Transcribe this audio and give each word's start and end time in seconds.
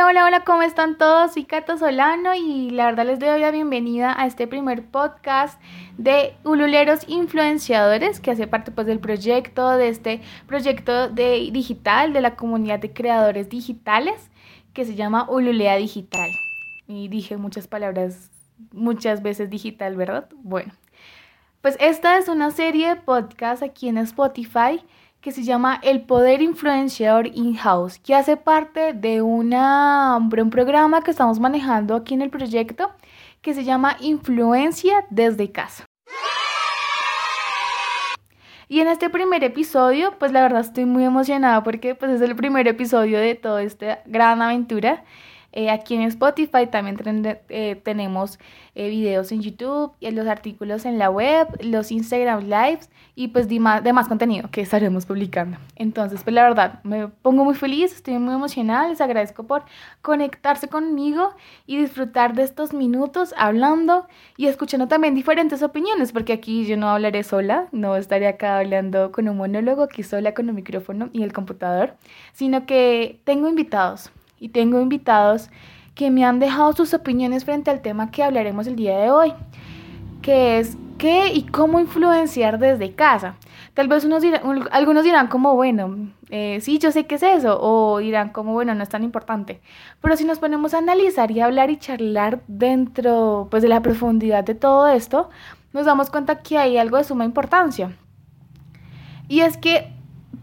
Hola, 0.00 0.08
hola, 0.08 0.24
hola, 0.24 0.44
¿cómo 0.44 0.62
están 0.62 0.96
todos? 0.96 1.34
Soy 1.34 1.44
Cata 1.44 1.76
Solano 1.76 2.34
y 2.34 2.70
la 2.70 2.86
verdad 2.86 3.04
les 3.04 3.18
doy 3.18 3.38
la 3.38 3.50
bienvenida 3.50 4.18
a 4.18 4.26
este 4.26 4.46
primer 4.46 4.82
podcast 4.86 5.60
de 5.98 6.34
Ululeros 6.42 7.06
Influenciadores 7.06 8.18
que 8.18 8.30
hace 8.30 8.46
parte 8.46 8.70
pues 8.70 8.86
del 8.86 8.98
proyecto, 8.98 9.76
de 9.76 9.88
este 9.88 10.22
proyecto 10.46 11.10
de 11.10 11.50
digital 11.52 12.14
de 12.14 12.22
la 12.22 12.34
comunidad 12.34 12.78
de 12.78 12.94
creadores 12.94 13.50
digitales 13.50 14.30
que 14.72 14.86
se 14.86 14.94
llama 14.94 15.28
Ululea 15.28 15.76
Digital. 15.76 16.30
Y 16.86 17.08
dije 17.08 17.36
muchas 17.36 17.68
palabras, 17.68 18.30
muchas 18.72 19.20
veces 19.20 19.50
digital, 19.50 19.96
¿verdad? 19.96 20.30
Bueno, 20.36 20.72
pues 21.60 21.76
esta 21.78 22.16
es 22.16 22.28
una 22.28 22.52
serie 22.52 22.88
de 22.88 22.96
podcast 22.96 23.62
aquí 23.62 23.90
en 23.90 23.98
Spotify 23.98 24.82
que 25.20 25.32
se 25.32 25.42
llama 25.42 25.78
El 25.82 26.02
Poder 26.02 26.40
Influenciador 26.40 27.26
In-House, 27.26 27.98
que 27.98 28.14
hace 28.14 28.36
parte 28.36 28.94
de 28.94 29.20
una, 29.22 30.16
un 30.16 30.50
programa 30.50 31.02
que 31.02 31.10
estamos 31.10 31.38
manejando 31.38 31.94
aquí 31.94 32.14
en 32.14 32.22
el 32.22 32.30
proyecto 32.30 32.90
que 33.42 33.54
se 33.54 33.64
llama 33.64 33.96
Influencia 34.00 35.04
desde 35.10 35.52
casa. 35.52 35.84
Y 38.68 38.80
en 38.80 38.86
este 38.86 39.10
primer 39.10 39.42
episodio, 39.42 40.14
pues 40.18 40.30
la 40.30 40.42
verdad 40.42 40.60
estoy 40.60 40.84
muy 40.84 41.04
emocionada 41.04 41.62
porque 41.64 41.96
pues 41.96 42.12
es 42.12 42.20
el 42.20 42.36
primer 42.36 42.68
episodio 42.68 43.18
de 43.18 43.34
toda 43.34 43.62
esta 43.62 44.00
gran 44.06 44.40
aventura 44.40 45.04
eh, 45.52 45.70
aquí 45.70 45.94
en 45.94 46.02
Spotify 46.02 46.66
también 46.70 46.98
eh, 47.48 47.80
tenemos 47.82 48.38
eh, 48.74 48.88
videos 48.88 49.32
en 49.32 49.42
YouTube, 49.42 49.92
y 50.00 50.10
los 50.12 50.26
artículos 50.26 50.84
en 50.84 50.98
la 50.98 51.10
web, 51.10 51.48
los 51.60 51.90
Instagram 51.90 52.44
Lives 52.44 52.88
y 53.16 53.28
pues 53.28 53.48
de 53.48 53.58
más, 53.58 53.82
de 53.82 53.92
más 53.92 54.06
contenido 54.08 54.48
que 54.50 54.60
estaremos 54.60 55.06
publicando. 55.06 55.58
Entonces, 55.76 56.22
pues 56.22 56.34
la 56.34 56.44
verdad, 56.44 56.80
me 56.84 57.08
pongo 57.08 57.44
muy 57.44 57.54
feliz, 57.54 57.92
estoy 57.92 58.18
muy 58.18 58.34
emocionada, 58.34 58.88
les 58.88 59.00
agradezco 59.00 59.42
por 59.44 59.64
conectarse 60.02 60.68
conmigo 60.68 61.34
y 61.66 61.78
disfrutar 61.78 62.34
de 62.34 62.44
estos 62.44 62.72
minutos 62.72 63.34
hablando 63.36 64.06
y 64.36 64.46
escuchando 64.46 64.86
también 64.86 65.14
diferentes 65.14 65.62
opiniones, 65.62 66.12
porque 66.12 66.32
aquí 66.32 66.64
yo 66.64 66.76
no 66.76 66.88
hablaré 66.88 67.24
sola, 67.24 67.66
no 67.72 67.96
estaré 67.96 68.28
acá 68.28 68.58
hablando 68.58 69.10
con 69.10 69.28
un 69.28 69.36
monólogo, 69.36 69.82
aquí 69.82 70.04
sola 70.04 70.32
con 70.32 70.48
un 70.48 70.54
micrófono 70.54 71.10
y 71.12 71.22
el 71.24 71.32
computador, 71.32 71.96
sino 72.32 72.66
que 72.66 73.20
tengo 73.24 73.48
invitados 73.48 74.10
y 74.40 74.48
tengo 74.48 74.80
invitados 74.80 75.50
que 75.94 76.10
me 76.10 76.24
han 76.24 76.40
dejado 76.40 76.72
sus 76.72 76.94
opiniones 76.94 77.44
frente 77.44 77.70
al 77.70 77.82
tema 77.82 78.10
que 78.10 78.24
hablaremos 78.24 78.66
el 78.66 78.74
día 78.74 78.98
de 78.98 79.10
hoy, 79.10 79.34
que 80.22 80.58
es 80.58 80.76
qué 80.98 81.32
y 81.32 81.42
cómo 81.42 81.78
influenciar 81.78 82.58
desde 82.58 82.94
casa. 82.94 83.36
Tal 83.74 83.86
vez 83.86 84.04
unos 84.04 84.22
algunos 84.72 85.04
dirán 85.04 85.28
como, 85.28 85.54
bueno, 85.54 86.10
eh, 86.30 86.58
sí, 86.60 86.78
yo 86.78 86.90
sé 86.90 87.06
qué 87.06 87.16
es 87.16 87.22
eso, 87.22 87.58
o 87.60 87.98
dirán 87.98 88.30
como, 88.30 88.52
bueno, 88.52 88.74
no 88.74 88.82
es 88.82 88.88
tan 88.88 89.04
importante. 89.04 89.60
Pero 90.00 90.16
si 90.16 90.24
nos 90.24 90.38
ponemos 90.38 90.74
a 90.74 90.78
analizar 90.78 91.30
y 91.30 91.40
hablar 91.40 91.70
y 91.70 91.78
charlar 91.78 92.42
dentro 92.48 93.48
pues, 93.50 93.62
de 93.62 93.68
la 93.68 93.82
profundidad 93.82 94.44
de 94.44 94.54
todo 94.54 94.88
esto, 94.88 95.30
nos 95.72 95.86
damos 95.86 96.10
cuenta 96.10 96.40
que 96.42 96.58
hay 96.58 96.78
algo 96.78 96.96
de 96.96 97.04
suma 97.04 97.24
importancia. 97.24 97.96
Y 99.28 99.40
es 99.40 99.56
que 99.56 99.92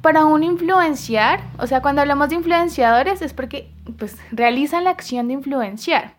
para 0.01 0.25
un 0.25 0.43
influenciar, 0.43 1.41
o 1.59 1.67
sea, 1.67 1.81
cuando 1.81 2.01
hablamos 2.01 2.29
de 2.29 2.35
influenciadores 2.35 3.21
es 3.21 3.33
porque 3.33 3.69
pues 3.97 4.17
realizan 4.31 4.83
la 4.83 4.91
acción 4.91 5.27
de 5.27 5.35
influenciar. 5.35 6.15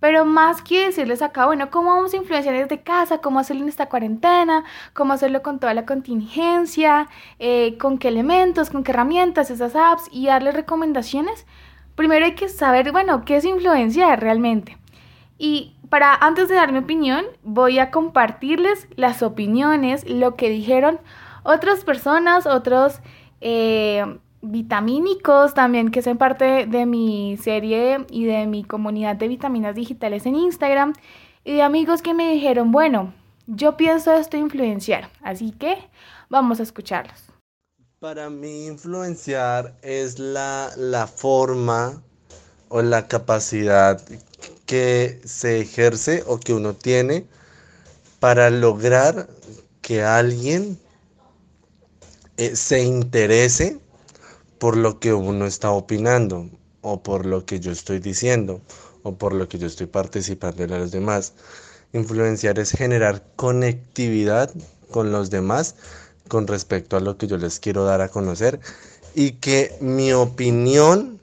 Pero 0.00 0.24
más 0.24 0.62
que 0.62 0.86
decirles 0.86 1.22
acá, 1.22 1.46
bueno, 1.46 1.70
¿cómo 1.70 1.92
vamos 1.92 2.14
a 2.14 2.18
influenciar 2.18 2.54
desde 2.54 2.82
casa? 2.82 3.18
¿Cómo 3.18 3.40
hacerlo 3.40 3.62
en 3.62 3.68
esta 3.68 3.88
cuarentena? 3.88 4.64
¿Cómo 4.92 5.12
hacerlo 5.12 5.42
con 5.42 5.58
toda 5.58 5.74
la 5.74 5.86
contingencia? 5.86 7.08
Eh, 7.40 7.76
¿Con 7.78 7.98
qué 7.98 8.08
elementos? 8.08 8.70
¿Con 8.70 8.84
qué 8.84 8.92
herramientas? 8.92 9.50
Esas 9.50 9.74
apps 9.74 10.08
y 10.12 10.26
darles 10.26 10.54
recomendaciones. 10.54 11.46
Primero 11.96 12.26
hay 12.26 12.36
que 12.36 12.48
saber, 12.48 12.92
bueno, 12.92 13.24
qué 13.24 13.38
es 13.38 13.44
influenciar 13.44 14.20
realmente. 14.20 14.78
Y 15.36 15.74
para, 15.88 16.14
antes 16.14 16.48
de 16.48 16.54
dar 16.54 16.70
mi 16.70 16.78
opinión, 16.78 17.24
voy 17.42 17.80
a 17.80 17.90
compartirles 17.90 18.86
las 18.94 19.22
opiniones, 19.24 20.08
lo 20.08 20.36
que 20.36 20.48
dijeron 20.48 21.00
otras 21.42 21.82
personas, 21.82 22.46
otros 22.46 23.00
eh, 23.40 24.18
vitamínicos 24.40 25.54
también 25.54 25.90
que 25.90 26.02
son 26.02 26.16
parte 26.18 26.66
de 26.66 26.86
mi 26.86 27.36
serie 27.36 28.06
y 28.10 28.24
de 28.24 28.46
mi 28.46 28.64
comunidad 28.64 29.16
de 29.16 29.28
vitaminas 29.28 29.74
digitales 29.74 30.26
en 30.26 30.36
Instagram 30.36 30.92
y 31.44 31.54
de 31.54 31.62
amigos 31.62 32.02
que 32.02 32.14
me 32.14 32.32
dijeron, 32.32 32.70
bueno, 32.70 33.12
yo 33.46 33.76
pienso 33.76 34.12
esto 34.12 34.36
influenciar, 34.36 35.10
así 35.22 35.52
que 35.52 35.76
vamos 36.28 36.60
a 36.60 36.62
escucharlos. 36.62 37.24
Para 37.98 38.30
mí 38.30 38.66
influenciar 38.66 39.74
es 39.82 40.18
la, 40.18 40.70
la 40.76 41.06
forma 41.06 42.00
o 42.68 42.82
la 42.82 43.08
capacidad 43.08 44.00
que 44.66 45.20
se 45.24 45.60
ejerce 45.60 46.22
o 46.26 46.38
que 46.38 46.52
uno 46.52 46.74
tiene 46.74 47.26
para 48.20 48.50
lograr 48.50 49.28
que 49.80 50.02
alguien 50.02 50.78
eh, 52.36 52.54
se 52.54 52.82
interese 52.82 53.80
por 54.58 54.76
lo 54.76 55.00
que 55.00 55.12
uno 55.14 55.46
está 55.46 55.70
opinando 55.70 56.50
o 56.82 57.02
por 57.02 57.26
lo 57.26 57.44
que 57.44 57.60
yo 57.60 57.72
estoy 57.72 57.98
diciendo 58.00 58.60
o 59.02 59.16
por 59.16 59.32
lo 59.32 59.48
que 59.48 59.58
yo 59.58 59.66
estoy 59.66 59.86
participando 59.86 60.64
en 60.64 60.70
los 60.70 60.90
demás. 60.90 61.32
Influenciar 61.92 62.58
es 62.58 62.72
generar 62.72 63.24
conectividad 63.36 64.52
con 64.90 65.12
los 65.12 65.30
demás 65.30 65.74
con 66.28 66.46
respecto 66.46 66.96
a 66.96 67.00
lo 67.00 67.16
que 67.16 67.26
yo 67.26 67.38
les 67.38 67.58
quiero 67.58 67.84
dar 67.84 68.00
a 68.00 68.08
conocer 68.08 68.60
y 69.14 69.32
que 69.32 69.76
mi 69.80 70.12
opinión 70.12 71.18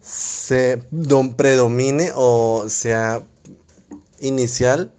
se 0.00 0.82
predomine 1.36 2.12
o 2.14 2.66
sea 2.68 3.24
inicial 4.20 4.92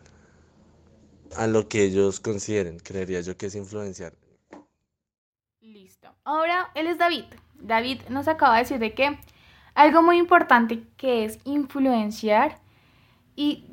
a 1.35 1.47
lo 1.47 1.67
que 1.69 1.83
ellos 1.83 2.19
consideren. 2.19 2.79
Creería 2.79 3.21
yo 3.21 3.37
que 3.37 3.45
es 3.45 3.55
influenciar. 3.55 4.13
Ahora, 6.27 6.71
él 6.75 6.87
es 6.87 6.97
David. 6.97 7.23
David 7.57 8.01
nos 8.09 8.27
acaba 8.27 8.55
de 8.55 8.63
decir 8.63 8.79
de 8.79 8.93
que 8.93 9.17
algo 9.75 10.01
muy 10.01 10.17
importante 10.17 10.83
que 10.97 11.23
es 11.23 11.39
influenciar 11.45 12.57
y 13.37 13.63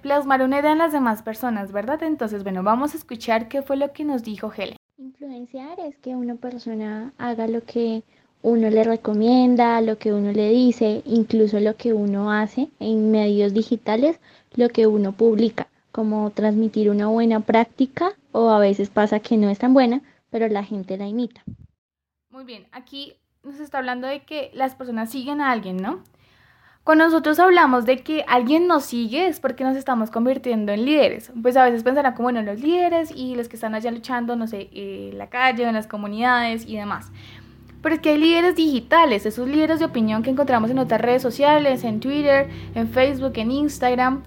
plasmar 0.00 0.42
una 0.42 0.60
idea 0.60 0.70
en 0.70 0.78
las 0.78 0.92
demás 0.92 1.22
personas, 1.22 1.72
¿verdad? 1.72 2.04
Entonces, 2.04 2.44
bueno, 2.44 2.62
vamos 2.62 2.94
a 2.94 2.98
escuchar 2.98 3.48
qué 3.48 3.62
fue 3.62 3.76
lo 3.76 3.92
que 3.92 4.04
nos 4.04 4.22
dijo 4.22 4.52
Helen. 4.56 4.76
Influenciar 4.96 5.80
es 5.80 5.98
que 5.98 6.14
una 6.14 6.36
persona 6.36 7.12
haga 7.18 7.48
lo 7.48 7.64
que 7.64 8.04
uno 8.42 8.70
le 8.70 8.84
recomienda, 8.84 9.80
lo 9.80 9.98
que 9.98 10.12
uno 10.12 10.30
le 10.30 10.50
dice, 10.50 11.02
incluso 11.06 11.58
lo 11.58 11.74
que 11.74 11.94
uno 11.94 12.30
hace 12.30 12.68
en 12.78 13.10
medios 13.10 13.52
digitales, 13.54 14.20
lo 14.54 14.68
que 14.68 14.86
uno 14.86 15.10
publica, 15.10 15.66
como 15.90 16.30
transmitir 16.30 16.90
una 16.90 17.08
buena 17.08 17.40
práctica 17.40 18.12
o 18.30 18.50
a 18.50 18.60
veces 18.60 18.88
pasa 18.88 19.18
que 19.18 19.36
no 19.36 19.50
es 19.50 19.58
tan 19.58 19.74
buena, 19.74 20.00
pero 20.30 20.46
la 20.46 20.62
gente 20.62 20.96
la 20.96 21.08
imita. 21.08 21.42
Muy 22.34 22.42
bien, 22.42 22.66
aquí 22.72 23.12
nos 23.44 23.60
está 23.60 23.78
hablando 23.78 24.08
de 24.08 24.24
que 24.24 24.50
las 24.54 24.74
personas 24.74 25.08
siguen 25.08 25.40
a 25.40 25.52
alguien, 25.52 25.76
¿no? 25.76 26.02
Cuando 26.82 27.04
nosotros 27.04 27.38
hablamos 27.38 27.86
de 27.86 28.02
que 28.02 28.24
alguien 28.26 28.66
nos 28.66 28.86
sigue 28.86 29.28
es 29.28 29.38
porque 29.38 29.62
nos 29.62 29.76
estamos 29.76 30.10
convirtiendo 30.10 30.72
en 30.72 30.84
líderes. 30.84 31.30
Pues 31.40 31.56
a 31.56 31.62
veces 31.62 31.84
pensarán 31.84 32.14
como, 32.14 32.24
bueno, 32.24 32.42
los 32.42 32.58
líderes 32.58 33.12
y 33.14 33.36
los 33.36 33.48
que 33.48 33.54
están 33.54 33.76
allá 33.76 33.92
luchando, 33.92 34.34
no 34.34 34.48
sé, 34.48 34.68
en 34.72 35.16
la 35.16 35.28
calle, 35.30 35.62
en 35.62 35.74
las 35.74 35.86
comunidades 35.86 36.66
y 36.66 36.76
demás. 36.76 37.12
Pero 37.80 37.94
es 37.94 38.00
que 38.00 38.10
hay 38.10 38.18
líderes 38.18 38.56
digitales, 38.56 39.26
esos 39.26 39.46
líderes 39.46 39.78
de 39.78 39.84
opinión 39.84 40.24
que 40.24 40.30
encontramos 40.30 40.72
en 40.72 40.80
otras 40.80 41.00
redes 41.00 41.22
sociales, 41.22 41.84
en 41.84 42.00
Twitter, 42.00 42.50
en 42.74 42.88
Facebook, 42.88 43.34
en 43.36 43.52
Instagram 43.52 44.24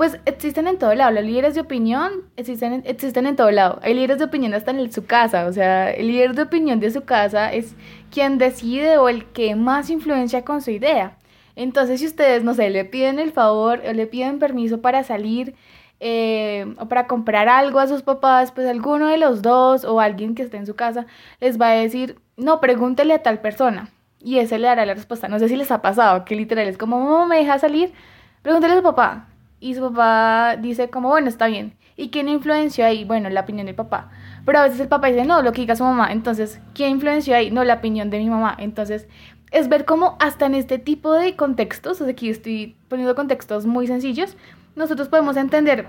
pues 0.00 0.18
existen 0.24 0.66
en 0.66 0.78
todo 0.78 0.94
lado. 0.94 1.10
Los 1.10 1.24
líderes 1.24 1.54
de 1.54 1.60
opinión 1.60 2.22
existen, 2.38 2.82
existen 2.86 3.26
en 3.26 3.36
todo 3.36 3.50
lado. 3.50 3.80
Hay 3.82 3.92
líderes 3.92 4.16
de 4.16 4.24
opinión 4.24 4.54
hasta 4.54 4.70
en 4.70 4.90
su 4.90 5.04
casa. 5.04 5.44
O 5.44 5.52
sea, 5.52 5.90
el 5.90 6.06
líder 6.06 6.34
de 6.34 6.40
opinión 6.40 6.80
de 6.80 6.90
su 6.90 7.02
casa 7.02 7.52
es 7.52 7.74
quien 8.10 8.38
decide 8.38 8.96
o 8.96 9.10
el 9.10 9.26
que 9.26 9.54
más 9.56 9.90
influencia 9.90 10.42
con 10.42 10.62
su 10.62 10.70
idea. 10.70 11.18
Entonces, 11.54 12.00
si 12.00 12.06
ustedes, 12.06 12.42
no 12.42 12.54
sé, 12.54 12.70
le 12.70 12.86
piden 12.86 13.18
el 13.18 13.30
favor 13.30 13.82
o 13.86 13.92
le 13.92 14.06
piden 14.06 14.38
permiso 14.38 14.80
para 14.80 15.04
salir 15.04 15.54
eh, 16.00 16.74
o 16.78 16.88
para 16.88 17.06
comprar 17.06 17.50
algo 17.50 17.78
a 17.78 17.86
sus 17.86 18.00
papás, 18.00 18.52
pues 18.52 18.66
alguno 18.66 19.06
de 19.06 19.18
los 19.18 19.42
dos 19.42 19.84
o 19.84 20.00
alguien 20.00 20.34
que 20.34 20.44
esté 20.44 20.56
en 20.56 20.64
su 20.64 20.76
casa 20.76 21.04
les 21.40 21.60
va 21.60 21.72
a 21.72 21.74
decir, 21.74 22.18
no, 22.38 22.58
pregúntele 22.62 23.12
a 23.12 23.22
tal 23.22 23.42
persona. 23.42 23.90
Y 24.18 24.38
ese 24.38 24.58
le 24.58 24.66
dará 24.66 24.86
la 24.86 24.94
respuesta. 24.94 25.28
No 25.28 25.38
sé 25.38 25.50
si 25.50 25.56
les 25.56 25.70
ha 25.70 25.82
pasado, 25.82 26.24
que 26.24 26.36
literal 26.36 26.68
es 26.68 26.78
como, 26.78 26.98
mamá, 27.00 27.26
¿me 27.26 27.36
deja 27.36 27.58
salir? 27.58 27.92
Pregúntele 28.40 28.72
a 28.72 28.76
su 28.78 28.82
papá 28.82 29.26
y 29.60 29.74
su 29.74 29.82
papá 29.82 30.56
dice 30.56 30.90
como, 30.90 31.08
bueno, 31.08 31.28
está 31.28 31.46
bien. 31.46 31.76
¿Y 31.96 32.08
quién 32.08 32.28
influenció 32.28 32.86
ahí? 32.86 33.04
Bueno, 33.04 33.28
la 33.28 33.42
opinión 33.42 33.66
del 33.66 33.74
papá. 33.74 34.10
Pero 34.46 34.58
a 34.58 34.62
veces 34.64 34.80
el 34.80 34.88
papá 34.88 35.08
dice, 35.08 35.24
no, 35.24 35.42
lo 35.42 35.52
que 35.52 35.60
diga 35.60 35.76
su 35.76 35.84
mamá. 35.84 36.10
Entonces, 36.12 36.60
¿quién 36.74 36.92
influenció 36.92 37.36
ahí? 37.36 37.50
No, 37.50 37.62
la 37.62 37.74
opinión 37.74 38.08
de 38.08 38.18
mi 38.18 38.30
mamá. 38.30 38.56
Entonces, 38.58 39.06
es 39.50 39.68
ver 39.68 39.84
cómo 39.84 40.16
hasta 40.18 40.46
en 40.46 40.54
este 40.54 40.78
tipo 40.78 41.12
de 41.12 41.36
contextos, 41.36 42.00
aquí 42.00 42.30
estoy 42.30 42.76
poniendo 42.88 43.14
contextos 43.14 43.66
muy 43.66 43.86
sencillos, 43.86 44.36
nosotros 44.76 45.08
podemos 45.08 45.36
entender 45.36 45.86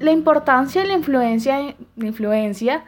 la 0.00 0.10
importancia 0.10 0.84
la 0.84 0.94
influencia, 0.94 1.76
influencia 1.96 2.84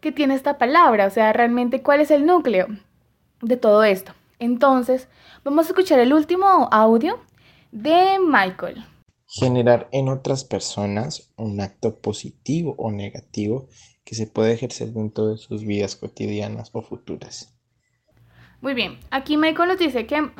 que 0.00 0.12
tiene 0.12 0.34
esta 0.34 0.58
palabra. 0.58 1.06
O 1.06 1.10
sea, 1.10 1.32
realmente 1.32 1.82
cuál 1.82 2.00
es 2.00 2.10
el 2.10 2.26
núcleo 2.26 2.66
de 3.40 3.56
todo 3.56 3.84
esto. 3.84 4.12
Entonces, 4.38 5.08
vamos 5.44 5.66
a 5.66 5.68
escuchar 5.70 6.00
el 6.00 6.12
último 6.12 6.68
audio 6.70 7.18
de 7.72 8.18
Michael. 8.20 8.84
Generar 9.32 9.88
en 9.92 10.08
otras 10.08 10.44
personas 10.44 11.32
un 11.36 11.60
acto 11.60 12.00
positivo 12.00 12.74
o 12.78 12.90
negativo 12.90 13.68
que 14.04 14.16
se 14.16 14.26
puede 14.26 14.52
ejercer 14.52 14.88
dentro 14.88 15.28
de 15.28 15.36
sus 15.36 15.64
vidas 15.64 15.94
cotidianas 15.94 16.70
o 16.72 16.82
futuras. 16.82 17.56
Muy 18.60 18.74
bien, 18.74 18.98
aquí 19.12 19.36
Michael 19.36 19.68
nos 19.68 19.78
dice 19.78 20.06
que 20.06 20.30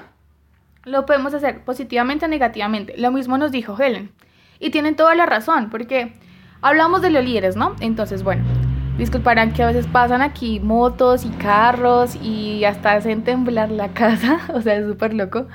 lo 0.84 1.06
podemos 1.06 1.32
hacer 1.34 1.64
positivamente 1.64 2.24
o 2.24 2.28
negativamente. 2.28 2.96
Lo 2.96 3.12
mismo 3.12 3.38
nos 3.38 3.52
dijo 3.52 3.78
Helen. 3.78 4.12
Y 4.58 4.70
tienen 4.70 4.96
toda 4.96 5.14
la 5.14 5.24
razón, 5.24 5.70
porque 5.70 6.14
hablamos 6.60 7.00
de 7.00 7.10
los 7.10 7.24
líderes, 7.24 7.56
¿no? 7.56 7.76
Entonces, 7.80 8.22
bueno, 8.24 8.44
disculparán 8.98 9.52
que 9.52 9.62
a 9.62 9.68
veces 9.68 9.86
pasan 9.86 10.20
aquí 10.20 10.60
motos 10.60 11.24
y 11.24 11.30
carros 11.30 12.16
y 12.16 12.64
hasta 12.64 12.92
hacen 12.92 13.24
temblar 13.24 13.70
la 13.70 13.88
casa, 13.94 14.40
o 14.52 14.60
sea, 14.60 14.76
es 14.76 14.86
súper 14.86 15.14
loco, 15.14 15.46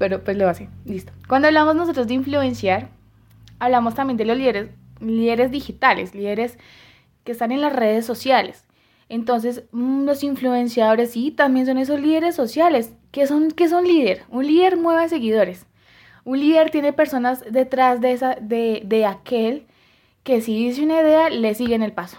pero 0.00 0.24
pues 0.24 0.38
lo 0.38 0.48
hace, 0.48 0.70
listo. 0.86 1.12
Cuando 1.28 1.48
hablamos 1.48 1.76
nosotros 1.76 2.06
de 2.06 2.14
influenciar, 2.14 2.88
hablamos 3.58 3.94
también 3.94 4.16
de 4.16 4.24
los 4.24 4.38
líderes, 4.38 4.70
líderes 4.98 5.50
digitales, 5.50 6.14
líderes 6.14 6.56
que 7.22 7.32
están 7.32 7.52
en 7.52 7.60
las 7.60 7.76
redes 7.76 8.06
sociales. 8.06 8.64
Entonces, 9.10 9.64
mm, 9.72 10.06
los 10.06 10.24
influenciadores 10.24 11.10
sí, 11.10 11.30
también 11.30 11.66
son 11.66 11.76
esos 11.76 12.00
líderes 12.00 12.34
sociales. 12.34 12.94
¿Qué 13.10 13.26
son, 13.26 13.50
qué 13.50 13.68
son 13.68 13.84
líder? 13.84 14.22
Un 14.30 14.46
líder 14.46 14.78
mueve 14.78 15.06
seguidores. 15.10 15.66
Un 16.24 16.40
líder 16.40 16.70
tiene 16.70 16.94
personas 16.94 17.44
detrás 17.50 18.00
de, 18.00 18.12
esa, 18.12 18.36
de, 18.36 18.80
de 18.86 19.04
aquel 19.04 19.66
que 20.22 20.40
si 20.40 20.64
dice 20.64 20.82
una 20.82 21.02
idea, 21.02 21.28
le 21.28 21.54
siguen 21.54 21.82
el 21.82 21.92
paso. 21.92 22.16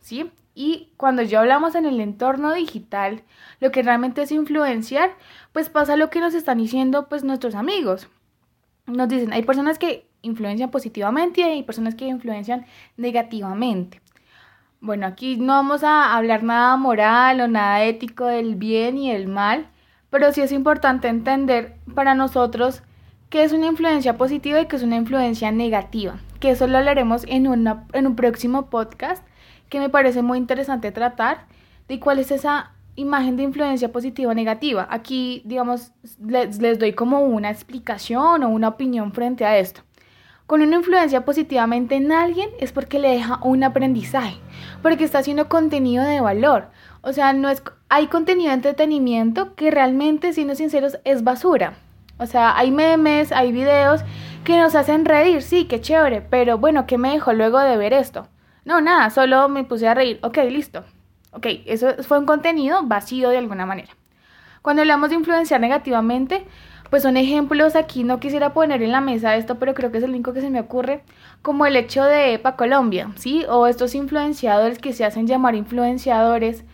¿Sí? 0.00 0.30
Y 0.60 0.88
cuando 0.96 1.22
ya 1.22 1.38
hablamos 1.38 1.76
en 1.76 1.86
el 1.86 2.00
entorno 2.00 2.52
digital, 2.52 3.22
lo 3.60 3.70
que 3.70 3.84
realmente 3.84 4.22
es 4.22 4.32
influenciar, 4.32 5.12
pues 5.52 5.68
pasa 5.68 5.94
lo 5.94 6.10
que 6.10 6.18
nos 6.18 6.34
están 6.34 6.58
diciendo 6.58 7.06
pues 7.08 7.22
nuestros 7.22 7.54
amigos. 7.54 8.08
Nos 8.86 9.08
dicen, 9.08 9.32
hay 9.32 9.44
personas 9.44 9.78
que 9.78 10.08
influencian 10.20 10.72
positivamente 10.72 11.42
y 11.42 11.44
hay 11.44 11.62
personas 11.62 11.94
que 11.94 12.08
influencian 12.08 12.66
negativamente. 12.96 14.02
Bueno, 14.80 15.06
aquí 15.06 15.36
no 15.36 15.52
vamos 15.52 15.84
a 15.84 16.16
hablar 16.16 16.42
nada 16.42 16.76
moral 16.76 17.40
o 17.40 17.46
nada 17.46 17.84
ético 17.84 18.24
del 18.26 18.56
bien 18.56 18.98
y 18.98 19.12
el 19.12 19.28
mal, 19.28 19.68
pero 20.10 20.32
sí 20.32 20.40
es 20.40 20.50
importante 20.50 21.06
entender 21.06 21.76
para 21.94 22.16
nosotros 22.16 22.82
qué 23.30 23.44
es 23.44 23.52
una 23.52 23.66
influencia 23.66 24.16
positiva 24.18 24.60
y 24.60 24.66
qué 24.66 24.74
es 24.74 24.82
una 24.82 24.96
influencia 24.96 25.52
negativa, 25.52 26.18
que 26.40 26.50
eso 26.50 26.66
lo 26.66 26.78
hablaremos 26.78 27.24
en, 27.28 27.46
una, 27.46 27.86
en 27.92 28.08
un 28.08 28.16
próximo 28.16 28.70
podcast 28.70 29.22
que 29.68 29.80
me 29.80 29.88
parece 29.88 30.22
muy 30.22 30.38
interesante 30.38 30.92
tratar 30.92 31.46
de 31.88 32.00
cuál 32.00 32.18
es 32.18 32.30
esa 32.30 32.72
imagen 32.96 33.36
de 33.36 33.44
influencia 33.44 33.92
positiva 33.92 34.32
o 34.32 34.34
negativa. 34.34 34.86
Aquí, 34.90 35.42
digamos, 35.44 35.92
les, 36.24 36.60
les 36.60 36.78
doy 36.78 36.92
como 36.92 37.20
una 37.20 37.50
explicación 37.50 38.42
o 38.42 38.48
una 38.48 38.68
opinión 38.68 39.12
frente 39.12 39.44
a 39.44 39.58
esto 39.58 39.82
con 40.48 40.62
una 40.62 40.76
influencia 40.76 41.26
positivamente 41.26 41.94
en 41.94 42.10
alguien 42.10 42.48
es 42.58 42.72
porque 42.72 42.98
le 42.98 43.10
deja 43.10 43.38
un 43.42 43.62
aprendizaje, 43.64 44.38
porque 44.80 45.04
está 45.04 45.18
haciendo 45.18 45.50
contenido 45.50 46.02
de 46.04 46.22
valor. 46.22 46.70
O 47.02 47.12
sea, 47.12 47.34
no 47.34 47.50
es 47.50 47.62
hay 47.90 48.06
contenido 48.06 48.48
de 48.48 48.54
entretenimiento 48.54 49.54
que 49.54 49.70
realmente, 49.70 50.32
siendo 50.32 50.54
sinceros, 50.54 51.00
es 51.04 51.22
basura. 51.22 51.74
O 52.18 52.24
sea, 52.24 52.56
hay 52.56 52.70
memes, 52.70 53.30
hay 53.30 53.52
videos 53.52 54.00
que 54.42 54.56
nos 54.56 54.74
hacen 54.74 55.04
reír, 55.04 55.42
sí, 55.42 55.66
qué 55.66 55.82
chévere, 55.82 56.22
pero 56.22 56.56
bueno, 56.56 56.86
¿qué 56.86 56.96
me 56.96 57.12
dejó 57.12 57.34
luego 57.34 57.58
de 57.60 57.76
ver 57.76 57.92
esto? 57.92 58.26
No, 58.68 58.82
nada, 58.82 59.08
solo 59.08 59.48
me 59.48 59.64
puse 59.64 59.88
a 59.88 59.94
reír. 59.94 60.18
Ok, 60.22 60.36
listo. 60.50 60.84
Ok, 61.32 61.46
eso 61.64 61.88
fue 62.02 62.18
un 62.18 62.26
contenido 62.26 62.82
vacío 62.82 63.30
de 63.30 63.38
alguna 63.38 63.64
manera. 63.64 63.88
Cuando 64.60 64.82
hablamos 64.82 65.08
de 65.08 65.14
influenciar 65.14 65.58
negativamente, 65.58 66.44
pues 66.90 67.02
son 67.02 67.16
ejemplos 67.16 67.76
aquí, 67.76 68.04
no 68.04 68.20
quisiera 68.20 68.52
poner 68.52 68.82
en 68.82 68.92
la 68.92 69.00
mesa 69.00 69.36
esto, 69.36 69.58
pero 69.58 69.72
creo 69.72 69.90
que 69.90 69.96
es 69.96 70.04
el 70.04 70.10
único 70.10 70.34
que 70.34 70.42
se 70.42 70.50
me 70.50 70.60
ocurre, 70.60 71.02
como 71.40 71.64
el 71.64 71.76
hecho 71.76 72.04
de 72.04 72.34
EPA 72.34 72.56
Colombia, 72.56 73.10
¿sí? 73.16 73.46
O 73.48 73.66
estos 73.68 73.94
influenciadores 73.94 74.78
que 74.78 74.92
se 74.92 75.06
hacen 75.06 75.26
llamar 75.26 75.54
influenciadores, 75.54 76.64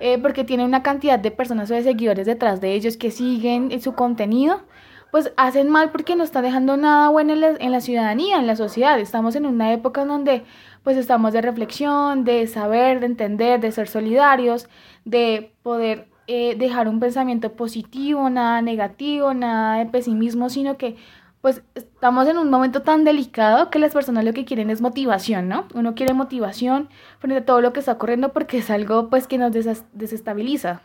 eh, 0.00 0.18
porque 0.22 0.44
tienen 0.44 0.64
una 0.64 0.82
cantidad 0.82 1.18
de 1.18 1.30
personas 1.30 1.70
o 1.70 1.74
de 1.74 1.82
seguidores 1.82 2.24
detrás 2.24 2.62
de 2.62 2.72
ellos 2.72 2.96
que 2.96 3.10
siguen 3.10 3.78
su 3.82 3.92
contenido, 3.92 4.62
pues 5.10 5.32
hacen 5.36 5.68
mal 5.68 5.90
porque 5.90 6.16
no 6.16 6.24
están 6.24 6.42
dejando 6.42 6.76
nada 6.76 7.08
bueno 7.10 7.34
en 7.34 7.40
la, 7.40 7.48
en 7.60 7.70
la 7.70 7.80
ciudadanía, 7.80 8.38
en 8.38 8.48
la 8.48 8.56
sociedad. 8.56 8.98
Estamos 8.98 9.36
en 9.36 9.46
una 9.46 9.72
época 9.72 10.02
en 10.02 10.08
donde 10.08 10.44
pues 10.84 10.98
estamos 10.98 11.32
de 11.32 11.40
reflexión, 11.40 12.24
de 12.24 12.46
saber, 12.46 13.00
de 13.00 13.06
entender, 13.06 13.60
de 13.60 13.72
ser 13.72 13.88
solidarios, 13.88 14.68
de 15.04 15.52
poder 15.62 16.06
eh, 16.26 16.54
dejar 16.56 16.88
un 16.88 17.00
pensamiento 17.00 17.52
positivo, 17.52 18.30
nada 18.30 18.62
negativo, 18.62 19.34
nada 19.34 19.78
de 19.78 19.86
pesimismo, 19.86 20.50
sino 20.50 20.76
que 20.76 20.96
pues 21.40 21.62
estamos 21.74 22.26
en 22.26 22.38
un 22.38 22.48
momento 22.48 22.80
tan 22.80 23.04
delicado 23.04 23.68
que 23.68 23.78
las 23.78 23.92
personas 23.92 24.24
lo 24.24 24.32
que 24.32 24.46
quieren 24.46 24.70
es 24.70 24.80
motivación, 24.80 25.48
¿no? 25.48 25.66
Uno 25.74 25.94
quiere 25.94 26.14
motivación 26.14 26.88
frente 27.18 27.40
a 27.40 27.44
todo 27.44 27.60
lo 27.60 27.74
que 27.74 27.80
está 27.80 27.92
ocurriendo 27.92 28.32
porque 28.32 28.58
es 28.58 28.70
algo 28.70 29.10
pues 29.10 29.26
que 29.26 29.36
nos 29.36 29.52
desestabiliza 29.52 30.80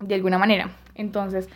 de 0.00 0.16
alguna 0.16 0.38
manera. 0.38 0.70
Entonces, 0.96 1.48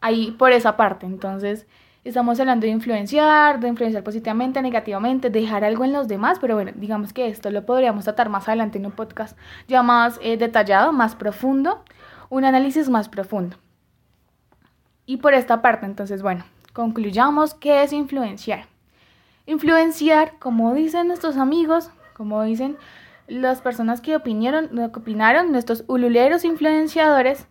ahí 0.00 0.32
por 0.32 0.52
esa 0.52 0.76
parte, 0.76 1.06
entonces 1.06 1.66
estamos 2.08 2.40
hablando 2.40 2.66
de 2.66 2.72
influenciar, 2.72 3.60
de 3.60 3.68
influenciar 3.68 4.02
positivamente, 4.02 4.62
negativamente, 4.62 5.30
dejar 5.30 5.64
algo 5.64 5.84
en 5.84 5.92
los 5.92 6.08
demás, 6.08 6.38
pero 6.40 6.54
bueno, 6.54 6.72
digamos 6.74 7.12
que 7.12 7.28
esto 7.28 7.50
lo 7.50 7.66
podríamos 7.66 8.04
tratar 8.04 8.28
más 8.28 8.48
adelante 8.48 8.78
en 8.78 8.86
un 8.86 8.92
podcast 8.92 9.36
ya 9.68 9.82
más 9.82 10.18
eh, 10.22 10.36
detallado, 10.36 10.92
más 10.92 11.14
profundo 11.14 11.84
un 12.30 12.44
análisis 12.44 12.88
más 12.88 13.08
profundo. 13.08 13.56
Y 15.06 15.18
por 15.18 15.34
esta 15.34 15.62
parte, 15.62 15.86
entonces, 15.86 16.22
bueno, 16.22 16.44
concluyamos 16.72 17.54
qué 17.54 17.82
es 17.82 17.92
influenciar. 17.92 18.66
Influenciar, 19.46 20.38
como 20.38 20.74
dicen 20.74 21.08
nuestros 21.08 21.36
amigos, 21.36 21.90
como 22.14 22.42
dicen 22.42 22.76
las 23.26 23.60
personas 23.60 24.00
que 24.00 24.16
opinaron, 24.16 24.68
que 24.68 25.00
opinaron 25.00 25.52
nuestros 25.52 25.84
ululeros 25.86 26.44
influenciadores, 26.44 27.46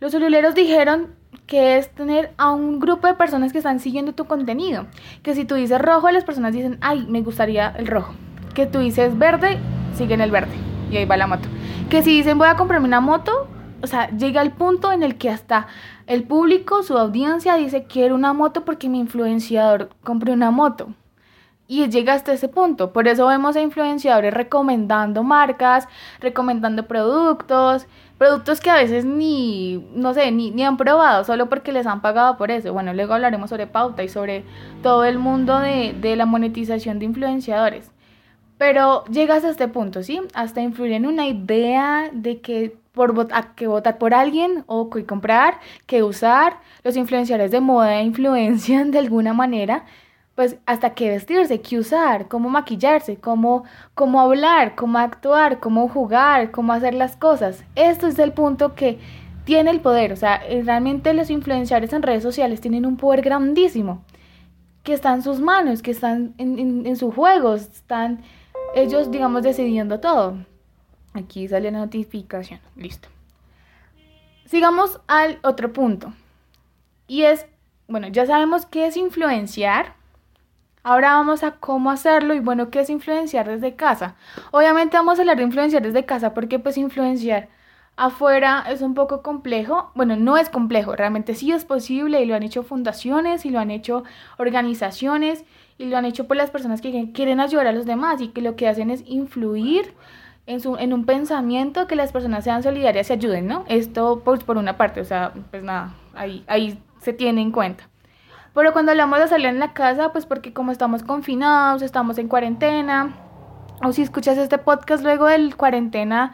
los 0.00 0.14
ululeros 0.14 0.54
dijeron 0.54 1.14
que 1.46 1.76
es 1.76 1.90
tener 1.90 2.32
a 2.38 2.50
un 2.52 2.80
grupo 2.80 3.06
de 3.06 3.14
personas 3.14 3.52
que 3.52 3.58
están 3.58 3.80
siguiendo 3.80 4.14
tu 4.14 4.24
contenido. 4.24 4.86
Que 5.22 5.34
si 5.34 5.44
tú 5.44 5.56
dices 5.56 5.80
rojo, 5.80 6.10
las 6.10 6.24
personas 6.24 6.52
dicen, 6.52 6.78
ay, 6.80 7.06
me 7.08 7.22
gustaría 7.22 7.68
el 7.76 7.86
rojo. 7.86 8.14
Que 8.54 8.66
tú 8.66 8.78
dices 8.78 9.18
verde, 9.18 9.58
siguen 9.94 10.20
el 10.20 10.30
verde. 10.30 10.54
Y 10.90 10.96
ahí 10.96 11.04
va 11.04 11.16
la 11.16 11.26
moto. 11.26 11.48
Que 11.88 12.02
si 12.02 12.16
dicen 12.16 12.38
voy 12.38 12.48
a 12.48 12.56
comprarme 12.56 12.86
una 12.86 13.00
moto, 13.00 13.48
o 13.82 13.86
sea, 13.86 14.10
llega 14.10 14.42
el 14.42 14.52
punto 14.52 14.92
en 14.92 15.02
el 15.02 15.16
que 15.16 15.30
hasta 15.30 15.66
el 16.06 16.24
público, 16.24 16.82
su 16.82 16.96
audiencia 16.96 17.54
dice, 17.56 17.84
quiero 17.84 18.14
una 18.14 18.32
moto 18.32 18.64
porque 18.64 18.88
mi 18.88 18.98
influenciador 18.98 19.90
compró 20.02 20.32
una 20.32 20.50
moto. 20.50 20.94
Y 21.66 21.88
llega 21.88 22.14
hasta 22.14 22.32
ese 22.32 22.48
punto. 22.48 22.92
Por 22.92 23.06
eso 23.06 23.26
vemos 23.28 23.54
a 23.54 23.60
influenciadores 23.60 24.34
recomendando 24.34 25.22
marcas, 25.22 25.86
recomendando 26.18 26.88
productos, 26.88 27.86
productos 28.20 28.60
que 28.60 28.68
a 28.68 28.74
veces 28.74 29.06
ni, 29.06 29.82
no 29.94 30.12
sé, 30.12 30.30
ni, 30.30 30.50
ni 30.50 30.62
han 30.62 30.76
probado, 30.76 31.24
solo 31.24 31.48
porque 31.48 31.72
les 31.72 31.86
han 31.86 32.02
pagado 32.02 32.36
por 32.36 32.50
eso. 32.50 32.70
Bueno, 32.70 32.92
luego 32.92 33.14
hablaremos 33.14 33.48
sobre 33.48 33.66
pauta 33.66 34.02
y 34.02 34.10
sobre 34.10 34.44
todo 34.82 35.06
el 35.06 35.18
mundo 35.18 35.58
de, 35.58 35.94
de 35.98 36.16
la 36.16 36.26
monetización 36.26 36.98
de 36.98 37.06
influenciadores. 37.06 37.90
Pero 38.58 39.06
llegas 39.06 39.42
a 39.44 39.48
este 39.48 39.68
punto, 39.68 40.02
¿sí? 40.02 40.20
Hasta 40.34 40.60
influir 40.60 40.92
en 40.92 41.06
una 41.06 41.26
idea 41.28 42.10
de 42.12 42.42
que 42.42 42.76
por 42.92 43.26
que 43.54 43.66
votar 43.66 43.96
por 43.96 44.12
alguien 44.12 44.64
o 44.66 44.90
que 44.90 45.06
comprar, 45.06 45.58
que 45.86 46.02
usar. 46.02 46.58
Los 46.84 46.98
influenciadores 46.98 47.50
de 47.50 47.62
moda 47.62 48.02
influencian 48.02 48.90
de 48.90 48.98
alguna 48.98 49.32
manera, 49.32 49.86
pues 50.40 50.56
hasta 50.64 50.94
qué 50.94 51.10
vestirse, 51.10 51.60
qué 51.60 51.78
usar, 51.78 52.26
cómo 52.26 52.48
maquillarse, 52.48 53.18
cómo, 53.18 53.64
cómo 53.92 54.22
hablar, 54.22 54.74
cómo 54.74 54.96
actuar, 54.96 55.60
cómo 55.60 55.86
jugar, 55.86 56.50
cómo 56.50 56.72
hacer 56.72 56.94
las 56.94 57.14
cosas. 57.14 57.62
Esto 57.74 58.06
es 58.06 58.18
el 58.18 58.32
punto 58.32 58.74
que 58.74 58.98
tiene 59.44 59.70
el 59.70 59.80
poder. 59.80 60.14
O 60.14 60.16
sea, 60.16 60.36
eh, 60.36 60.62
realmente 60.64 61.12
los 61.12 61.28
influenciadores 61.28 61.92
en 61.92 62.00
redes 62.00 62.22
sociales 62.22 62.62
tienen 62.62 62.86
un 62.86 62.96
poder 62.96 63.20
grandísimo 63.20 64.02
que 64.82 64.94
está 64.94 65.12
en 65.12 65.20
sus 65.20 65.40
manos, 65.40 65.82
que 65.82 65.90
están 65.90 66.32
en, 66.38 66.86
en, 66.86 66.96
sus 66.96 67.14
juegos, 67.14 67.60
están 67.60 68.22
ellos, 68.74 69.10
digamos, 69.10 69.42
decidiendo 69.42 70.00
todo. 70.00 70.38
Aquí 71.12 71.48
sale 71.48 71.70
la 71.70 71.80
notificación. 71.80 72.60
Listo. 72.76 73.10
Sigamos 74.46 75.02
al 75.06 75.38
otro 75.42 75.74
punto. 75.74 76.14
Y 77.06 77.24
es, 77.24 77.44
bueno, 77.88 78.08
ya 78.08 78.24
sabemos 78.24 78.64
qué 78.64 78.86
es 78.86 78.96
influenciar. 78.96 79.99
Ahora 80.82 81.12
vamos 81.12 81.42
a 81.42 81.52
cómo 81.52 81.90
hacerlo 81.90 82.34
y 82.34 82.40
bueno, 82.40 82.70
qué 82.70 82.80
es 82.80 82.90
influenciar 82.90 83.46
desde 83.48 83.74
casa. 83.74 84.14
Obviamente 84.50 84.96
vamos 84.96 85.18
a 85.18 85.22
hablar 85.22 85.36
de 85.36 85.42
influenciar 85.42 85.82
desde 85.82 86.06
casa 86.06 86.32
porque 86.32 86.58
pues 86.58 86.78
influenciar 86.78 87.48
afuera 87.96 88.64
es 88.68 88.80
un 88.80 88.94
poco 88.94 89.22
complejo. 89.22 89.90
Bueno, 89.94 90.16
no 90.16 90.38
es 90.38 90.48
complejo, 90.48 90.96
realmente 90.96 91.34
sí 91.34 91.52
es 91.52 91.66
posible 91.66 92.22
y 92.22 92.26
lo 92.26 92.34
han 92.34 92.42
hecho 92.42 92.62
fundaciones 92.62 93.44
y 93.44 93.50
lo 93.50 93.58
han 93.58 93.70
hecho 93.70 94.04
organizaciones 94.38 95.44
y 95.76 95.84
lo 95.86 95.98
han 95.98 96.06
hecho 96.06 96.26
por 96.26 96.36
las 96.38 96.50
personas 96.50 96.80
que 96.80 97.12
quieren 97.12 97.40
ayudar 97.40 97.66
a 97.66 97.72
los 97.72 97.84
demás 97.84 98.20
y 98.22 98.28
que 98.28 98.40
lo 98.40 98.56
que 98.56 98.68
hacen 98.68 98.90
es 98.90 99.02
influir 99.06 99.94
en, 100.46 100.60
su, 100.60 100.76
en 100.76 100.94
un 100.94 101.04
pensamiento 101.04 101.86
que 101.86 101.94
las 101.96 102.10
personas 102.10 102.44
sean 102.44 102.62
solidarias 102.62 103.10
y 103.10 103.12
ayuden, 103.12 103.46
¿no? 103.46 103.64
Esto 103.68 104.22
pues, 104.24 104.44
por 104.44 104.56
una 104.56 104.76
parte, 104.76 105.00
o 105.00 105.04
sea, 105.04 105.32
pues 105.50 105.62
nada, 105.62 105.94
ahí, 106.14 106.42
ahí 106.46 106.82
se 107.00 107.12
tiene 107.12 107.42
en 107.42 107.52
cuenta. 107.52 107.88
Pero 108.54 108.72
cuando 108.72 108.92
hablamos 108.92 109.18
de 109.20 109.28
salir 109.28 109.46
en 109.46 109.60
la 109.60 109.72
casa, 109.72 110.12
pues 110.12 110.26
porque 110.26 110.52
como 110.52 110.72
estamos 110.72 111.02
confinados, 111.02 111.82
estamos 111.82 112.18
en 112.18 112.28
cuarentena, 112.28 113.14
o 113.82 113.92
si 113.92 114.02
escuchas 114.02 114.38
este 114.38 114.58
podcast 114.58 115.02
luego 115.02 115.26
del 115.26 115.56
cuarentena, 115.56 116.32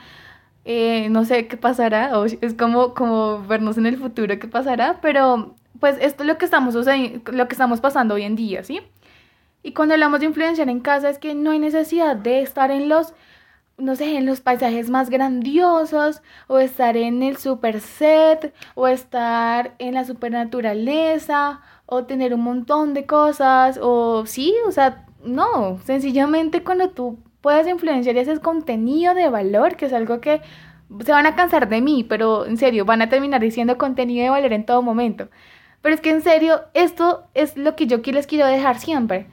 eh, 0.64 1.08
no 1.11 1.25
sé 1.25 1.46
qué 1.46 1.56
pasará, 1.56 2.18
o 2.18 2.25
es 2.25 2.54
como, 2.58 2.94
como 2.94 3.46
vernos 3.46 3.78
en 3.78 3.87
el 3.87 3.96
futuro 3.99 4.38
qué 4.38 4.49
pasará, 4.49 4.99
pero 5.00 5.54
pues 5.78 5.96
esto 6.00 6.23
es 6.23 6.26
lo 6.26 6.38
que 6.38 6.44
estamos, 6.44 6.75
lo 6.75 7.49
que 7.49 7.54
estamos 7.54 7.80
pasando 7.80 8.14
hoy 8.14 8.23
en 8.23 8.35
día, 8.35 8.64
¿sí? 8.64 8.80
Y 9.62 9.73
cuando 9.73 9.94
hablamos 9.94 10.20
de 10.20 10.26
influenciar 10.26 10.68
en 10.68 10.80
casa 10.80 11.11
es 11.11 11.18
que 11.18 11.35
no 11.35 11.50
hay 11.50 11.58
necesidad 11.58 12.16
de 12.16 12.40
estar 12.40 12.70
en 12.70 12.88
los, 12.88 13.14
no 13.78 13.94
sé, 13.94 14.16
en 14.16 14.26
los 14.26 14.40
paisajes 14.40 14.90
más 14.90 15.11
grandiosos, 15.11 16.23
o 16.46 16.58
estar 16.58 16.96
en 16.96 17.23
el 17.23 17.37
super 17.37 17.80
set, 17.80 18.54
o 18.75 18.88
estar 18.88 19.75
en 19.78 19.94
la 19.94 20.04
supernaturaleza, 20.04 21.61
o 21.87 22.05
tener 22.05 22.35
un 22.35 22.40
montón 22.40 22.95
de 22.95 23.07
cosas, 23.07 23.78
o 23.81 24.26
sí, 24.26 24.55
o 24.66 24.73
sea, 24.73 25.07
no, 25.25 25.78
sencillamente 25.85 26.62
cuando 26.62 26.90
tú 26.90 27.19
puedes 27.40 27.66
influenciar 27.69 28.16
ese 28.16 28.38
contenido 28.40 29.14
de 29.14 29.28
valor, 29.28 29.76
que 29.76 29.87
es 29.87 29.93
algo 29.93 30.21
que 30.21 30.40
se 31.05 31.12
van 31.12 31.26
a 31.26 31.37
cansar 31.37 31.69
de 31.69 31.81
mí, 31.81 32.05
pero 32.05 32.47
en 32.47 32.57
serio, 32.57 32.85
van 32.85 33.02
a 33.02 33.09
terminar 33.09 33.40
diciendo 33.40 33.78
contenido 33.78 34.25
de 34.25 34.31
valor 34.31 34.52
en 34.52 34.66
todo 34.66 34.83
momento. 34.83 35.28
Pero 35.83 35.95
es 35.95 36.00
que 36.00 36.11
en 36.11 36.23
serio, 36.23 36.62
esto 36.75 37.28
es 37.35 37.57
lo 37.57 37.76
que 37.76 37.87
yo 37.87 37.99
les 37.99 38.26
quiero 38.26 38.47
dejar 38.47 38.78
siempre. 38.78 39.26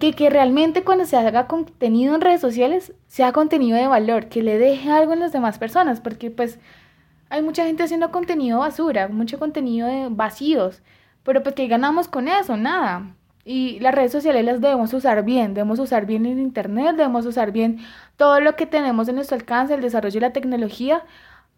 Que, 0.00 0.12
que 0.12 0.30
realmente 0.30 0.82
cuando 0.82 1.04
se 1.06 1.16
haga 1.16 1.46
contenido 1.46 2.14
en 2.14 2.20
redes 2.20 2.40
sociales, 2.40 2.92
sea 3.06 3.32
contenido 3.32 3.76
de 3.76 3.86
valor, 3.86 4.28
que 4.28 4.42
le 4.42 4.58
deje 4.58 4.90
algo 4.90 5.12
en 5.12 5.20
las 5.20 5.32
demás 5.32 5.58
personas, 5.58 6.00
porque 6.00 6.30
pues 6.30 6.58
hay 7.28 7.42
mucha 7.42 7.64
gente 7.64 7.82
haciendo 7.82 8.10
contenido 8.10 8.60
basura, 8.60 9.08
mucho 9.08 9.38
contenido 9.38 9.88
de 9.88 10.08
vacíos, 10.10 10.82
pero 11.26 11.42
pues 11.42 11.56
¿qué 11.56 11.66
ganamos 11.66 12.06
con 12.06 12.28
eso? 12.28 12.56
Nada. 12.56 13.02
Y 13.44 13.80
las 13.80 13.94
redes 13.94 14.12
sociales 14.12 14.44
las 14.44 14.60
debemos 14.60 14.94
usar 14.94 15.24
bien, 15.24 15.54
debemos 15.54 15.80
usar 15.80 16.06
bien 16.06 16.24
el 16.24 16.38
Internet, 16.38 16.94
debemos 16.96 17.26
usar 17.26 17.50
bien 17.50 17.80
todo 18.16 18.40
lo 18.40 18.54
que 18.54 18.64
tenemos 18.64 19.08
en 19.08 19.16
nuestro 19.16 19.36
alcance, 19.36 19.74
el 19.74 19.80
desarrollo 19.80 20.14
de 20.14 20.26
la 20.26 20.32
tecnología, 20.32 21.02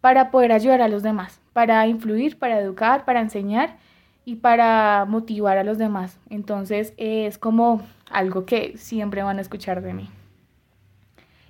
para 0.01 0.31
poder 0.31 0.53
ayudar 0.53 0.81
a 0.81 0.87
los 0.87 1.03
demás, 1.03 1.39
para 1.53 1.85
influir, 1.85 2.39
para 2.39 2.59
educar, 2.59 3.05
para 3.05 3.21
enseñar 3.21 3.77
y 4.25 4.37
para 4.37 5.05
motivar 5.07 5.59
a 5.59 5.63
los 5.63 5.77
demás. 5.77 6.17
Entonces 6.31 6.93
es 6.97 7.37
como 7.37 7.83
algo 8.09 8.45
que 8.45 8.75
siempre 8.75 9.21
van 9.21 9.37
a 9.37 9.41
escuchar 9.41 9.83
de 9.83 9.93
mí. 9.93 10.09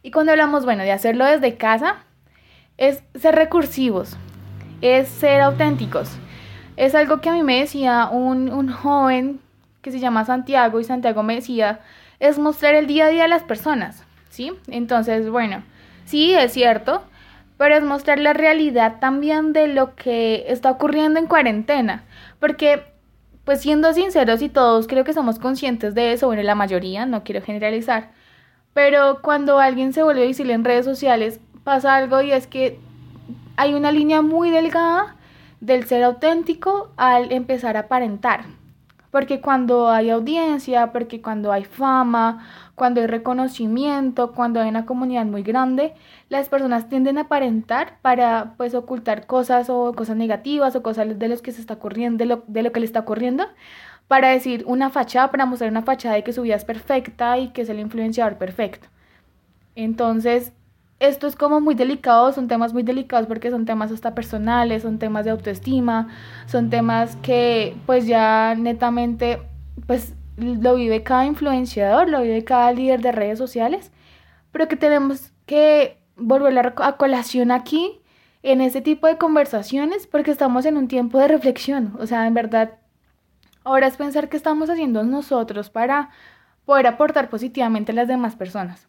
Y 0.03 0.11
cuando 0.11 0.33
hablamos, 0.33 0.65
bueno, 0.65 0.83
de 0.83 0.91
hacerlo 0.91 1.23
desde 1.23 1.55
casa, 1.55 2.03
es 2.77 3.01
ser 3.15 3.35
recursivos, 3.35 4.17
es 4.81 5.07
ser 5.07 5.39
auténticos. 5.39 6.19
Es 6.79 6.95
algo 6.95 7.19
que 7.19 7.27
a 7.27 7.33
mí 7.33 7.43
me 7.43 7.59
decía 7.59 8.07
un, 8.09 8.53
un 8.53 8.71
joven 8.71 9.41
que 9.81 9.91
se 9.91 9.99
llama 9.99 10.23
Santiago 10.23 10.79
y 10.79 10.85
Santiago 10.85 11.23
me 11.23 11.35
decía, 11.35 11.81
es 12.21 12.39
mostrar 12.39 12.73
el 12.73 12.87
día 12.87 13.07
a 13.07 13.09
día 13.09 13.25
a 13.25 13.27
las 13.27 13.43
personas, 13.43 14.05
¿sí? 14.29 14.53
Entonces, 14.69 15.29
bueno, 15.29 15.61
sí, 16.05 16.33
es 16.33 16.53
cierto, 16.53 17.03
pero 17.57 17.75
es 17.75 17.83
mostrar 17.83 18.17
la 18.19 18.31
realidad 18.31 18.95
también 19.01 19.51
de 19.51 19.67
lo 19.67 19.93
que 19.95 20.45
está 20.47 20.71
ocurriendo 20.71 21.19
en 21.19 21.27
cuarentena, 21.27 22.05
porque, 22.39 22.85
pues 23.43 23.59
siendo 23.59 23.91
sinceros 23.91 24.41
y 24.41 24.47
todos 24.47 24.87
creo 24.87 25.03
que 25.03 25.11
somos 25.11 25.37
conscientes 25.37 25.93
de 25.95 26.13
eso, 26.13 26.27
bueno, 26.27 26.43
la 26.43 26.55
mayoría, 26.55 27.05
no 27.05 27.25
quiero 27.25 27.41
generalizar, 27.41 28.11
pero 28.73 29.19
cuando 29.21 29.59
alguien 29.59 29.91
se 29.91 30.01
vuelve 30.01 30.27
visible 30.27 30.53
en 30.53 30.63
redes 30.63 30.85
sociales, 30.85 31.41
pasa 31.65 31.97
algo 31.97 32.21
y 32.21 32.31
es 32.31 32.47
que 32.47 32.79
hay 33.57 33.73
una 33.73 33.91
línea 33.91 34.21
muy 34.21 34.49
delgada 34.49 35.17
del 35.61 35.85
ser 35.85 36.03
auténtico 36.03 36.91
al 36.97 37.31
empezar 37.31 37.77
a 37.77 37.81
aparentar. 37.81 38.45
Porque 39.11 39.41
cuando 39.41 39.89
hay 39.89 40.11
audiencia, 40.11 40.91
porque 40.91 41.19
cuando 41.21 41.51
hay 41.51 41.65
fama, 41.65 42.45
cuando 42.75 43.01
hay 43.01 43.07
reconocimiento, 43.07 44.33
cuando 44.33 44.61
hay 44.61 44.69
una 44.69 44.85
comunidad 44.85 45.25
muy 45.25 45.41
grande, 45.41 45.95
las 46.29 46.47
personas 46.47 46.89
tienden 46.89 47.17
a 47.17 47.21
aparentar 47.21 47.97
para 48.03 48.53
pues 48.55 48.75
ocultar 48.75 49.25
cosas 49.25 49.69
o 49.69 49.93
cosas 49.93 50.15
negativas 50.15 50.75
o 50.75 50.83
cosas 50.83 51.17
de 51.17 51.27
los 51.27 51.41
que 51.41 51.51
se 51.51 51.59
está 51.59 51.73
ocurriendo, 51.73 52.19
de 52.19 52.25
lo, 52.25 52.43
de 52.47 52.61
lo 52.61 52.71
que 52.71 52.79
le 52.79 52.85
está 52.85 52.99
ocurriendo, 52.99 53.45
para 54.07 54.29
decir 54.29 54.63
una 54.67 54.91
fachada, 54.91 55.31
para 55.31 55.47
mostrar 55.47 55.71
una 55.71 55.81
fachada 55.81 56.15
de 56.15 56.23
que 56.23 56.33
su 56.33 56.43
vida 56.43 56.55
es 56.55 56.65
perfecta 56.65 57.37
y 57.39 57.49
que 57.49 57.63
es 57.63 57.69
el 57.69 57.79
influenciador 57.79 58.37
perfecto. 58.37 58.87
Entonces, 59.75 60.53
esto 60.99 61.27
es 61.27 61.35
como 61.35 61.61
muy 61.61 61.75
delicado, 61.75 62.31
son 62.33 62.47
temas 62.47 62.73
muy 62.73 62.83
delicados 62.83 63.27
porque 63.27 63.51
son 63.51 63.65
temas 63.65 63.91
hasta 63.91 64.13
personales, 64.13 64.83
son 64.83 64.99
temas 64.99 65.25
de 65.25 65.31
autoestima, 65.31 66.09
son 66.45 66.69
temas 66.69 67.15
que 67.17 67.75
pues 67.85 68.05
ya 68.05 68.55
netamente 68.55 69.41
pues 69.87 70.13
lo 70.37 70.75
vive 70.75 71.03
cada 71.03 71.25
influenciador, 71.25 72.09
lo 72.09 72.21
vive 72.21 72.43
cada 72.43 72.71
líder 72.73 73.01
de 73.01 73.11
redes 73.11 73.37
sociales, 73.37 73.91
pero 74.51 74.67
que 74.67 74.75
tenemos 74.75 75.31
que 75.45 75.97
volver 76.17 76.73
a 76.77 76.97
colación 76.97 77.51
aquí 77.51 78.01
en 78.43 78.61
este 78.61 78.81
tipo 78.81 79.07
de 79.07 79.17
conversaciones 79.17 80.05
porque 80.05 80.31
estamos 80.31 80.65
en 80.65 80.77
un 80.77 80.87
tiempo 80.87 81.17
de 81.19 81.29
reflexión, 81.29 81.95
o 81.99 82.07
sea, 82.07 82.27
en 82.27 82.33
verdad, 82.33 82.71
ahora 83.63 83.87
es 83.87 83.95
pensar 83.95 84.27
qué 84.27 84.35
estamos 84.37 84.69
haciendo 84.69 85.03
nosotros 85.03 85.69
para 85.69 86.09
poder 86.65 86.87
aportar 86.87 87.29
positivamente 87.29 87.93
a 87.93 87.95
las 87.95 88.07
demás 88.07 88.35
personas. 88.35 88.88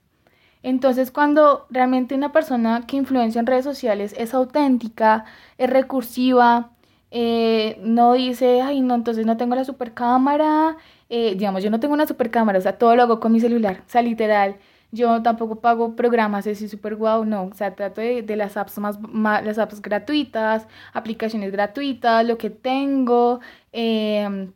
Entonces, 0.63 1.11
cuando 1.11 1.67
realmente 1.71 2.15
una 2.15 2.33
persona 2.33 2.85
que 2.87 2.97
influencia 2.97 3.41
en 3.41 3.47
redes 3.47 3.65
sociales 3.65 4.15
es 4.19 4.35
auténtica, 4.35 5.25
es 5.59 5.71
recursiva, 5.71 6.71
eh, 7.11 7.79
no 7.83 8.13
dice, 8.15 8.61
ay, 8.63 8.81
no, 8.83 8.95
entonces 8.95 9.27
no 9.27 9.37
tengo 9.37 9.55
la 9.55 9.65
super 9.65 9.95
cámara, 9.95 10.77
eh, 11.09 11.35
digamos, 11.37 11.63
yo 11.63 11.71
no 11.71 11.81
tengo 11.81 11.95
una 11.95 12.07
super 12.07 12.31
cámara, 12.31 12.59
o 12.59 12.63
sea, 12.63 12.79
todo 12.79 12.95
lo 12.95 13.03
hago 13.03 13.21
con 13.21 13.33
mi 13.33 13.41
celular, 13.41 13.83
o 13.87 13.91
sea, 13.91 14.03
literal. 14.03 14.57
Yo 14.93 15.23
tampoco 15.23 15.61
pago 15.61 15.95
programas 15.97 16.47
así 16.47 16.69
super 16.69 16.97
guau, 16.97 17.25
no, 17.25 17.45
o 17.45 17.55
sea, 17.55 17.75
trato 17.75 18.01
de, 18.01 18.23
de 18.23 18.37
las 18.37 18.57
apps 18.57 18.79
más, 18.79 18.99
las 19.45 19.59
apps 19.59 19.81
gratuitas, 19.83 20.67
aplicaciones 20.93 21.53
gratuitas, 21.53 22.27
lo 22.27 22.39
que 22.39 22.51
tengo, 22.51 23.41
eh, 23.73 24.51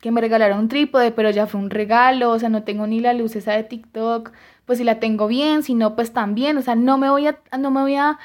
que 0.00 0.10
me 0.10 0.20
regalaron 0.20 0.58
un 0.58 0.68
trípode, 0.68 1.12
pero 1.12 1.30
ya 1.30 1.46
fue 1.46 1.60
un 1.60 1.70
regalo, 1.70 2.30
o 2.32 2.38
sea, 2.38 2.48
no 2.48 2.64
tengo 2.64 2.86
ni 2.86 3.00
la 3.00 3.14
luz 3.14 3.36
esa 3.36 3.52
de 3.52 3.62
TikTok, 3.64 4.32
pues 4.66 4.78
si 4.78 4.84
la 4.84 5.00
tengo 5.00 5.26
bien, 5.26 5.62
si 5.62 5.74
no, 5.74 5.94
pues 5.94 6.12
también, 6.12 6.56
o 6.56 6.62
sea, 6.62 6.74
no 6.74 6.98
me 6.98 7.10
voy 7.10 7.26
a, 7.26 7.38
no 7.58 7.70
me 7.70 7.80
voy 7.80 7.96
a, 7.96 8.18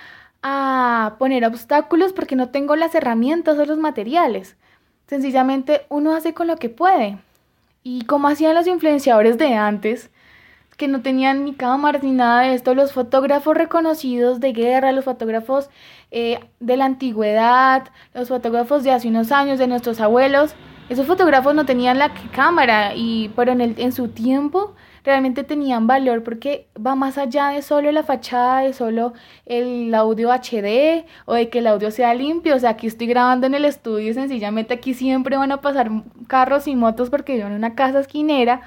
poner 1.20 1.44
obstáculos 1.44 2.14
porque 2.14 2.38
no 2.38 2.50
tengo 2.50 2.78
las 2.78 2.96
herramientas 2.96 3.58
o 3.60 3.66
los 3.66 3.78
materiales. 3.78 4.56
Sencillamente 5.08 5.86
uno 5.90 6.16
hace 6.16 6.34
con 6.34 6.48
lo 6.48 6.56
que 6.56 6.70
puede. 6.70 7.18
Y 7.84 8.06
como 8.06 8.30
hacían 8.30 8.56
los 8.56 8.66
influenciadores 8.66 9.38
de 9.38 9.56
antes, 9.56 10.10
que 10.78 10.88
no 10.88 11.02
tenían 11.02 11.44
ni 11.44 11.54
cámaras 11.54 12.02
ni 12.02 12.12
nada 12.12 12.44
de 12.44 12.54
esto, 12.54 12.76
los 12.76 12.94
fotógrafos 12.94 13.58
reconocidos 13.58 14.40
de 14.40 14.54
guerra, 14.54 14.94
los 14.94 15.04
fotógrafos 15.04 15.70
eh, 16.12 16.40
de 16.62 16.78
la 16.78 16.86
antigüedad, 16.86 17.90
los 18.14 18.30
fotógrafos 18.30 18.84
de 18.84 18.92
hace 18.92 19.10
unos 19.10 19.34
años, 19.34 19.60
de 19.60 19.68
nuestros 19.68 20.00
abuelos, 20.00 20.56
esos 20.88 21.08
fotógrafos 21.08 21.56
no 21.56 21.66
tenían 21.66 21.98
la 21.98 22.14
cámara, 22.34 22.94
y, 22.96 23.30
pero 23.36 23.52
en, 23.52 23.60
el, 23.60 23.76
en 23.78 23.92
su 23.92 24.08
tiempo 24.08 24.76
realmente 25.08 25.46
tenían 25.46 25.88
valor 25.88 26.22
porque 26.22 26.68
va 26.86 26.94
más 26.94 27.18
allá 27.18 27.48
de 27.48 27.62
solo 27.62 27.94
la 27.94 28.04
fachada, 28.04 28.60
de 28.60 28.74
solo 28.74 29.14
el 29.46 29.96
audio 29.96 30.30
HD 30.34 31.06
o 31.26 31.34
de 31.34 31.48
que 31.50 31.60
el 31.60 31.68
audio 31.68 31.92
sea 31.92 32.14
limpio. 32.14 32.56
O 32.56 32.60
sea, 32.60 32.72
aquí 32.72 32.88
estoy 32.88 33.08
grabando 33.08 33.48
en 33.48 33.56
el 33.56 33.64
estudio 33.64 34.10
y 34.10 34.14
sencillamente 34.14 34.74
aquí 34.74 34.94
siempre 34.94 35.38
van 35.38 35.54
a 35.54 35.62
pasar 35.62 35.90
carros 36.28 36.68
y 36.68 36.76
motos 36.76 37.10
porque 37.10 37.36
vivo 37.36 37.48
en 37.48 37.54
una 37.54 37.74
casa 37.74 38.02
esquinera. 38.02 38.62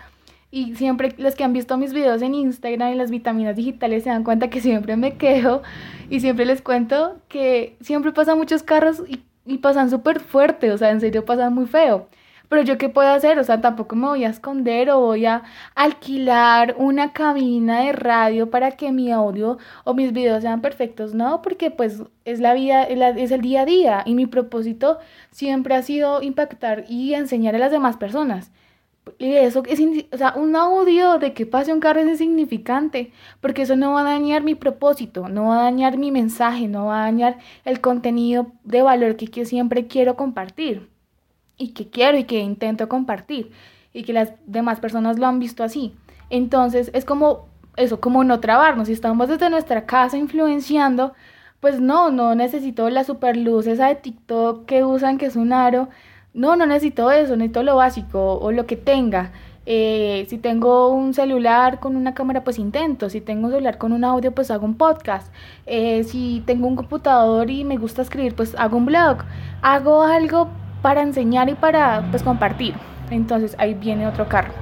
Y 0.51 0.75
siempre 0.77 1.15
los 1.19 1.35
que 1.35 1.45
han 1.45 1.53
visto 1.53 1.77
mis 1.77 1.93
videos 1.93 2.23
en 2.23 2.35
Instagram 2.35 2.95
y 2.95 2.95
las 2.95 3.11
vitaminas 3.11 3.55
digitales 3.55 4.03
se 4.05 4.09
dan 4.09 4.25
cuenta 4.25 4.49
que 4.49 4.63
siempre 4.63 4.97
me 4.97 5.19
quejo 5.19 5.61
y 6.09 6.21
siempre 6.21 6.47
les 6.47 6.63
cuento 6.63 7.19
que 7.29 7.77
siempre 7.83 8.13
pasan 8.13 8.39
muchos 8.39 8.63
carros 8.63 9.03
y, 9.07 9.23
y 9.45 9.59
pasan 9.59 9.91
súper 9.91 10.21
fuerte, 10.21 10.73
o 10.73 10.79
sea, 10.79 10.91
en 10.91 11.01
serio 11.03 11.27
pasan 11.27 11.55
muy 11.55 11.67
feo. 11.67 12.09
Pero 12.51 12.63
yo 12.63 12.79
qué 12.79 12.89
puedo 12.89 13.09
hacer, 13.11 13.39
o 13.39 13.45
sea, 13.45 13.61
tampoco 13.61 13.95
me 13.95 14.09
voy 14.09 14.25
a 14.25 14.31
esconder 14.31 14.91
o 14.91 14.99
voy 14.99 15.25
a 15.25 15.45
alquilar 15.77 16.75
una 16.79 17.13
cabina 17.13 17.83
de 17.83 17.93
radio 17.93 18.51
para 18.51 18.73
que 18.73 18.91
mi 18.91 19.13
audio 19.13 19.59
o 19.85 19.95
mis 19.95 20.13
videos 20.13 20.43
sean 20.43 20.61
perfectos, 20.61 21.15
no, 21.15 21.43
porque 21.43 21.71
pues 21.71 22.03
es 22.25 22.41
la 22.41 22.55
vida, 22.55 22.83
es 22.85 23.31
el 23.31 23.41
día 23.41 23.63
a 23.63 23.67
día 23.67 24.03
y 24.05 24.15
mi 24.17 24.27
propósito 24.27 24.99
siempre 25.31 25.77
ha 25.77 25.83
sido 25.83 26.23
impactar 26.23 26.87
y 26.89 27.15
enseñar 27.15 27.55
a 27.55 27.59
las 27.59 27.71
demás 27.71 27.97
personas. 27.99 28.51
Y 29.19 29.35
eso 29.35 29.63
es, 29.67 29.81
o 30.13 30.17
sea, 30.17 30.35
un 30.37 30.57
audio 30.57 31.19
de 31.19 31.33
que 31.35 31.47
pase 31.47 31.73
un 31.73 31.81
carro 31.81 32.01
es 32.01 32.09
insignificante, 32.09 33.13
porque 33.41 33.63
eso 33.63 33.77
no 33.77 33.93
va 33.93 34.01
a 34.01 34.05
dañar 34.05 34.43
mi 34.43 34.57
propósito, 34.57 35.29
no 35.29 35.47
va 35.49 35.61
a 35.61 35.63
dañar 35.65 35.99
mi 35.99 36.11
mensaje, 36.11 36.67
no 36.69 36.87
va 36.87 37.03
a 37.03 37.05
dañar 37.05 37.39
el 37.65 37.81
contenido 37.81 38.53
de 38.65 38.83
valor 38.83 39.17
que, 39.17 39.29
que 39.29 39.45
siempre 39.45 39.87
quiero 39.87 40.17
compartir 40.17 40.91
y 41.61 41.69
que 41.69 41.89
quiero 41.89 42.19
y 42.19 42.25
que 42.25 42.41
intento 42.41 42.89
compartir 42.89 43.53
y 43.93 44.03
que 44.03 44.13
las 44.13 44.33
demás 44.47 44.81
personas 44.81 45.19
lo 45.19 45.27
han 45.27 45.39
visto 45.39 45.63
así. 45.63 45.95
Entonces 46.31 46.91
es 46.95 47.05
como 47.05 47.47
eso, 47.77 48.01
como 48.01 48.25
no 48.25 48.41
trabarnos. 48.41 48.89
Si 48.89 48.95
estamos 48.95 49.29
desde 49.29 49.51
nuestra 49.51 49.85
casa 49.85 50.17
influenciando, 50.17 51.13
pues 51.61 51.81
no, 51.81 52.11
no 52.11 52.35
necesito 52.35 52.89
la 52.89 53.05
super 53.05 53.37
luz 53.37 53.67
esa 53.67 53.89
de 53.89 53.97
TikTok 53.97 54.65
que 54.65 54.85
usan 54.85 55.19
que 55.19 55.27
es 55.27 55.37
un 55.37 55.53
aro. 55.53 55.89
No, 56.33 56.57
no 56.57 56.65
necesito 56.67 57.11
eso, 57.11 57.37
necesito 57.37 57.63
lo 57.63 57.77
básico 57.77 58.39
o 58.39 58.53
lo 58.53 58.67
que 58.67 58.77
tenga. 58.77 59.33
Eh, 59.67 60.27
si 60.29 60.39
tengo 60.39 60.89
un 60.89 61.13
celular 61.13 61.81
con 61.81 61.97
una 61.97 62.15
cámara, 62.15 62.43
pues 62.43 62.59
intento. 62.59 63.11
Si 63.11 63.21
tengo 63.21 63.47
un 63.47 63.53
celular 63.53 63.77
con 63.77 63.93
un 63.93 64.05
audio, 64.05 64.33
pues 64.33 64.51
hago 64.51 64.65
un 64.65 64.77
podcast. 64.77 65.33
Eh, 65.67 66.05
si 66.05 66.43
tengo 66.47 66.67
un 66.67 66.77
computador 66.77 67.51
y 67.51 67.65
me 67.65 67.77
gusta 67.77 68.03
escribir, 68.03 68.35
pues 68.35 68.55
hago 68.57 68.79
un 68.79 68.87
blog. 68.87 69.19
Hago 69.61 70.03
algo 70.03 70.49
para 70.83 71.03
enseñar 71.03 71.49
y 71.49 71.55
para 71.55 72.07
pues 72.11 72.23
compartir. 72.23 72.75
Entonces 73.11 73.55
ahí 73.59 73.75
viene 73.75 74.07
otro 74.07 74.29
carro. 74.29 74.53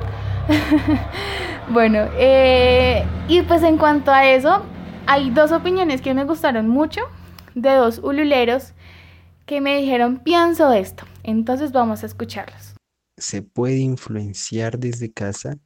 bueno, 1.70 2.08
eh, 2.18 3.04
y 3.28 3.42
pues 3.42 3.62
en 3.62 3.76
cuanto 3.76 4.10
a 4.10 4.26
eso, 4.26 4.62
hay 5.06 5.30
dos 5.30 5.52
opiniones 5.52 6.00
que 6.00 6.14
me 6.14 6.24
gustaron 6.24 6.68
mucho 6.68 7.02
de 7.54 7.74
dos 7.74 7.98
ululeros 7.98 8.72
que 9.46 9.60
me 9.60 9.78
dijeron 9.78 10.18
pienso 10.18 10.72
esto. 10.72 11.04
Entonces 11.22 11.72
vamos 11.72 12.02
a 12.02 12.06
escucharlos. 12.06 12.74
Se 13.16 13.42
puede 13.42 13.78
influenciar 13.78 14.78
desde 14.78 15.12
casa 15.12 15.58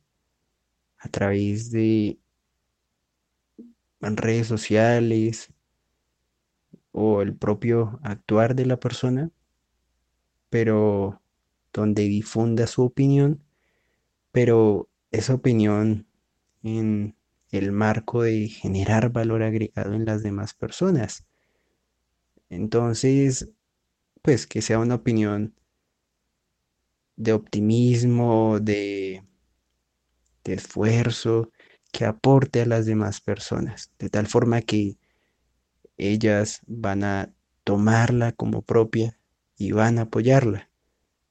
a 0.99 1.09
través 1.09 1.71
de 1.71 2.19
redes 4.01 4.47
sociales 4.47 5.53
o 6.93 7.23
el 7.23 7.35
propio 7.35 8.01
actuar 8.03 8.55
de 8.55 8.67
la 8.67 8.79
persona, 8.79 9.31
pero 10.53 11.23
donde 11.73 12.03
difunda 12.03 12.67
su 12.67 12.83
opinión, 12.83 13.43
pero 14.33 14.91
esa 15.11 15.33
opinión 15.33 16.07
en 16.63 17.17
el 17.51 17.73
marco 17.73 18.23
de 18.23 18.49
generar 18.49 19.11
valor 19.11 19.43
agregado 19.43 19.95
en 19.95 20.05
las 20.05 20.23
demás 20.23 20.53
personas. 20.53 21.25
Entonces, 22.51 23.49
pues 24.21 24.47
que 24.47 24.61
sea 24.61 24.79
una 24.79 24.97
opinión 24.97 25.55
de 27.17 27.33
optimismo, 27.33 28.61
de, 28.61 29.25
de 30.45 30.53
esfuerzo, 30.53 31.51
que 31.93 32.05
aporte 32.05 32.61
a 32.61 32.67
las 32.67 32.85
demás 32.85 33.23
personas, 33.23 33.91
de 33.99 34.11
tal 34.11 34.27
forma 34.27 34.61
que 34.61 34.99
ellas 35.97 36.61
van 36.67 37.05
a 37.05 37.33
tomarla 37.65 38.33
como 38.33 38.61
propia 38.61 39.19
y 39.63 39.73
van 39.73 39.99
a 39.99 40.03
apoyarla. 40.03 40.69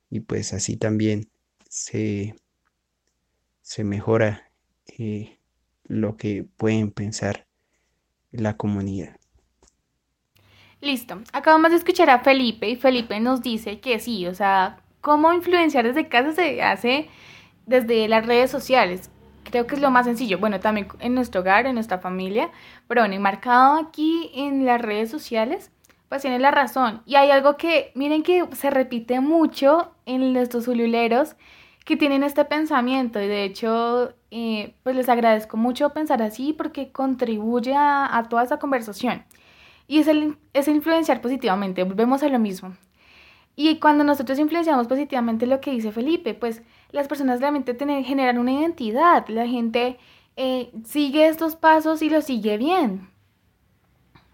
Y 0.09 0.21
pues 0.21 0.53
así 0.53 0.77
también 0.77 1.29
se, 1.69 2.35
se 3.61 3.83
mejora 3.83 4.49
eh, 4.97 5.39
lo 5.83 6.15
que 6.15 6.45
pueden 6.57 6.91
pensar 6.91 7.47
la 8.31 8.55
comunidad. 8.55 9.17
Listo, 10.79 11.21
acabamos 11.33 11.71
de 11.71 11.77
escuchar 11.77 12.09
a 12.09 12.19
Felipe 12.19 12.69
y 12.69 12.75
Felipe 12.75 13.19
nos 13.19 13.41
dice 13.41 13.79
que 13.81 13.99
sí, 13.99 14.25
o 14.25 14.33
sea, 14.33 14.79
cómo 15.01 15.33
influenciar 15.33 15.85
desde 15.85 16.07
casa 16.07 16.31
se 16.31 16.63
hace 16.63 17.09
desde 17.65 18.07
las 18.07 18.25
redes 18.25 18.49
sociales. 18.49 19.11
Creo 19.43 19.67
que 19.67 19.75
es 19.75 19.81
lo 19.81 19.91
más 19.91 20.05
sencillo. 20.05 20.39
Bueno, 20.39 20.59
también 20.59 20.87
en 20.99 21.13
nuestro 21.13 21.41
hogar, 21.41 21.65
en 21.65 21.75
nuestra 21.75 21.99
familia, 21.99 22.49
pero 22.87 23.01
bueno, 23.01 23.15
enmarcado 23.15 23.77
aquí 23.77 24.31
en 24.33 24.65
las 24.65 24.81
redes 24.81 25.11
sociales, 25.11 25.71
pues 26.11 26.23
tiene 26.23 26.39
la 26.39 26.51
razón. 26.51 27.03
Y 27.05 27.15
hay 27.15 27.31
algo 27.31 27.55
que, 27.55 27.93
miren 27.95 28.21
que 28.21 28.45
se 28.51 28.69
repite 28.69 29.21
mucho 29.21 29.93
en 30.05 30.33
nuestros 30.33 30.67
ululeros 30.67 31.37
que 31.85 31.95
tienen 31.95 32.21
este 32.23 32.43
pensamiento 32.43 33.21
y 33.21 33.29
de 33.29 33.45
hecho, 33.45 34.13
eh, 34.29 34.75
pues 34.83 34.97
les 34.97 35.07
agradezco 35.07 35.55
mucho 35.55 35.91
pensar 35.91 36.21
así 36.21 36.51
porque 36.51 36.91
contribuye 36.91 37.73
a, 37.73 38.17
a 38.17 38.27
toda 38.27 38.43
esa 38.43 38.59
conversación 38.59 39.23
y 39.87 39.99
es, 39.99 40.09
el, 40.09 40.35
es 40.51 40.67
influenciar 40.67 41.21
positivamente, 41.21 41.85
volvemos 41.85 42.21
a 42.23 42.27
lo 42.27 42.39
mismo. 42.39 42.75
Y 43.55 43.79
cuando 43.79 44.03
nosotros 44.03 44.37
influenciamos 44.37 44.87
positivamente 44.87 45.47
lo 45.47 45.61
que 45.61 45.71
dice 45.71 45.93
Felipe, 45.93 46.33
pues 46.33 46.61
las 46.91 47.07
personas 47.07 47.39
realmente 47.39 47.73
tienen, 47.73 48.03
generan 48.03 48.37
una 48.37 48.51
identidad, 48.51 49.25
la 49.29 49.47
gente 49.47 49.97
eh, 50.35 50.73
sigue 50.83 51.29
estos 51.29 51.55
pasos 51.55 52.01
y 52.01 52.09
lo 52.09 52.21
sigue 52.21 52.57
bien. 52.57 53.10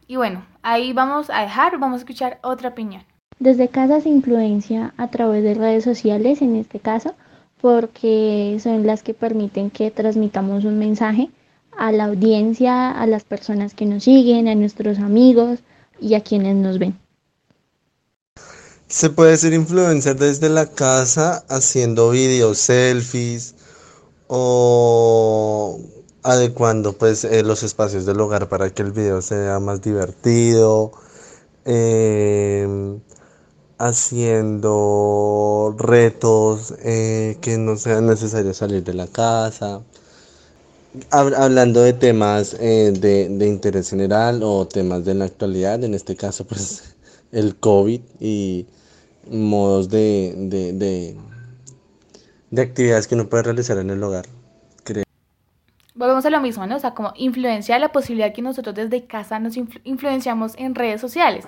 Y 0.08 0.16
bueno, 0.16 0.46
ahí 0.64 0.94
vamos 0.94 1.30
a 1.30 1.42
dejar, 1.42 1.78
vamos 1.80 1.98
a 1.98 2.00
escuchar 2.00 2.40
otra 2.42 2.70
opinión. 2.70 3.04
Desde 3.40 3.68
casa 3.68 4.00
se 4.00 4.10
influencia 4.10 4.94
a 4.98 5.10
través 5.10 5.44
de 5.44 5.54
redes 5.54 5.84
sociales, 5.84 6.42
en 6.42 6.56
este 6.56 6.80
caso, 6.80 7.14
porque 7.60 8.58
son 8.64 8.88
las 8.88 9.04
que 9.04 9.14
permiten 9.14 9.70
que 9.70 9.92
transmitamos 9.92 10.64
un 10.64 10.80
mensaje 10.80 11.30
a 11.78 11.92
la 11.92 12.06
audiencia, 12.06 12.92
a 12.92 13.06
las 13.06 13.26
personas 13.26 13.74
que 13.74 13.86
nos 13.86 14.06
siguen, 14.06 14.48
a 14.48 14.56
nuestros 14.56 14.98
amigos 15.00 15.60
y 16.00 16.16
a 16.16 16.22
quienes 16.22 16.56
nos 16.56 16.80
ven. 16.80 16.98
Se 18.88 19.10
puede 19.10 19.36
ser 19.36 19.54
influencer 19.54 20.16
desde 20.16 20.48
la 20.48 20.68
casa 20.68 21.44
haciendo 21.50 22.12
videos, 22.12 22.58
selfies 22.58 23.56
o 24.28 25.78
adecuando 26.28 26.94
pues 26.94 27.24
eh, 27.24 27.44
los 27.44 27.64
espacios 27.64 28.06
del 28.06 28.20
hogar 28.20 28.50
para 28.50 28.70
que 28.70 28.82
el 28.84 28.92
video 28.92 29.22
sea 29.22 29.60
más 29.60 29.82
divertido, 29.82 30.92
em, 31.66 33.00
haciendo 33.78 35.76
retos 35.78 36.74
eh, 36.84 37.38
que 37.42 37.58
no 37.58 37.78
sea 37.78 38.02
necesario 38.02 38.54
salir 38.54 38.84
de 38.84 38.94
la 38.94 39.08
casa 39.08 39.84
hablando 41.12 41.82
de 41.82 41.94
temas 41.94 42.56
eh, 42.60 42.92
de, 42.92 43.48
interés 43.48 43.90
general 43.90 44.42
o 44.44 44.68
temas 44.68 45.06
de 45.06 45.14
la 45.14 45.26
actualidad, 45.26 45.84
en 45.84 45.94
este 45.94 46.16
caso 46.16 46.46
pues 46.46 46.96
el 47.32 47.56
COVID 47.58 48.02
y 48.20 48.66
modos 49.30 49.90
de, 49.90 50.34
de, 50.38 51.18
de, 52.52 52.62
actividades 52.62 53.08
que 53.08 53.16
uno 53.16 53.30
puede 53.30 53.44
realizar 53.44 53.78
en 53.78 53.90
el 53.90 54.04
hogar. 54.04 54.37
Volvemos 55.98 56.26
a 56.26 56.30
lo 56.30 56.40
mismo, 56.40 56.66
¿no? 56.68 56.76
O 56.76 56.80
sea, 56.80 56.94
como 56.94 57.12
influencia 57.16 57.78
la 57.80 57.92
posibilidad 57.92 58.34
que 58.34 58.42
nosotros 58.42 58.76
desde 58.76 59.06
casa 59.06 59.40
nos 59.40 59.58
influenciamos 59.58 60.54
en 60.58 60.76
redes 60.76 61.02
sociales. 61.02 61.48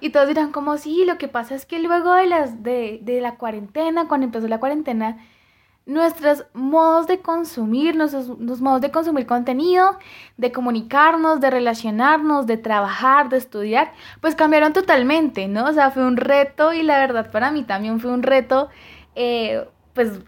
Y 0.00 0.10
todos 0.10 0.28
dirán 0.28 0.52
como, 0.52 0.76
sí, 0.76 1.04
lo 1.06 1.18
que 1.18 1.28
pasa 1.28 1.54
es 1.54 1.66
que 1.66 1.80
luego 1.80 2.14
de, 2.14 2.26
las, 2.26 2.62
de, 2.62 3.00
de 3.02 3.20
la 3.20 3.36
cuarentena, 3.36 4.06
cuando 4.06 4.26
empezó 4.26 4.46
la 4.48 4.60
cuarentena, 4.60 5.16
nuestros 5.86 6.44
modos 6.52 7.06
de 7.06 7.20
consumir, 7.20 7.94
nuestros, 7.94 8.28
modos 8.60 8.80
de 8.80 8.90
consumir 8.90 9.24
contenido, 9.24 9.96
de 10.36 10.50
comunicarnos, 10.50 11.40
de 11.40 11.48
relacionarnos, 11.48 12.46
de 12.46 12.56
trabajar, 12.56 13.28
de 13.28 13.38
estudiar, 13.38 13.92
pues 14.20 14.34
cambiaron 14.34 14.72
totalmente, 14.72 15.46
¿no? 15.46 15.64
O 15.64 15.72
sea, 15.72 15.92
fue 15.92 16.04
un 16.04 16.16
reto 16.16 16.72
y 16.72 16.82
la 16.82 16.98
verdad 16.98 17.30
para 17.30 17.52
mí 17.52 17.62
también 17.62 18.00
fue 18.00 18.10
un 18.10 18.24
reto, 18.24 18.68
eh, 19.14 19.64
pues 19.94 20.20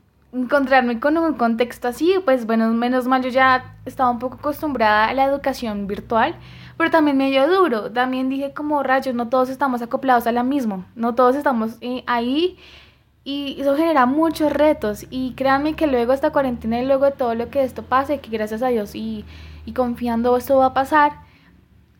encontrarme 0.42 1.00
con 1.00 1.16
un 1.18 1.34
contexto 1.34 1.88
así, 1.88 2.14
pues 2.24 2.46
bueno, 2.46 2.68
menos 2.72 3.06
mal 3.06 3.22
yo 3.22 3.28
ya 3.28 3.76
estaba 3.84 4.10
un 4.10 4.18
poco 4.18 4.36
acostumbrada 4.36 5.06
a 5.06 5.14
la 5.14 5.24
educación 5.24 5.86
virtual, 5.86 6.34
pero 6.76 6.90
también 6.90 7.16
me 7.16 7.30
dio 7.30 7.48
duro, 7.48 7.90
también 7.92 8.28
dije 8.28 8.52
como 8.52 8.82
rayos, 8.82 9.14
no 9.14 9.28
todos 9.28 9.48
estamos 9.48 9.82
acoplados 9.82 10.26
a 10.26 10.32
la 10.32 10.42
misma, 10.42 10.86
no 10.94 11.14
todos 11.14 11.36
estamos 11.36 11.76
eh, 11.80 12.04
ahí 12.06 12.58
y 13.24 13.60
eso 13.60 13.76
genera 13.76 14.06
muchos 14.06 14.52
retos. 14.52 15.06
Y 15.10 15.34
créanme 15.34 15.74
que 15.74 15.86
luego 15.86 16.12
esta 16.12 16.30
cuarentena 16.30 16.80
y 16.80 16.86
luego 16.86 17.04
de 17.04 17.12
todo 17.12 17.34
lo 17.34 17.50
que 17.50 17.62
esto 17.62 17.82
pase, 17.82 18.20
que 18.20 18.30
gracias 18.30 18.62
a 18.62 18.68
Dios 18.68 18.94
y, 18.94 19.24
y 19.66 19.72
confiando 19.72 20.36
esto 20.36 20.56
va 20.58 20.66
a 20.66 20.74
pasar, 20.74 21.12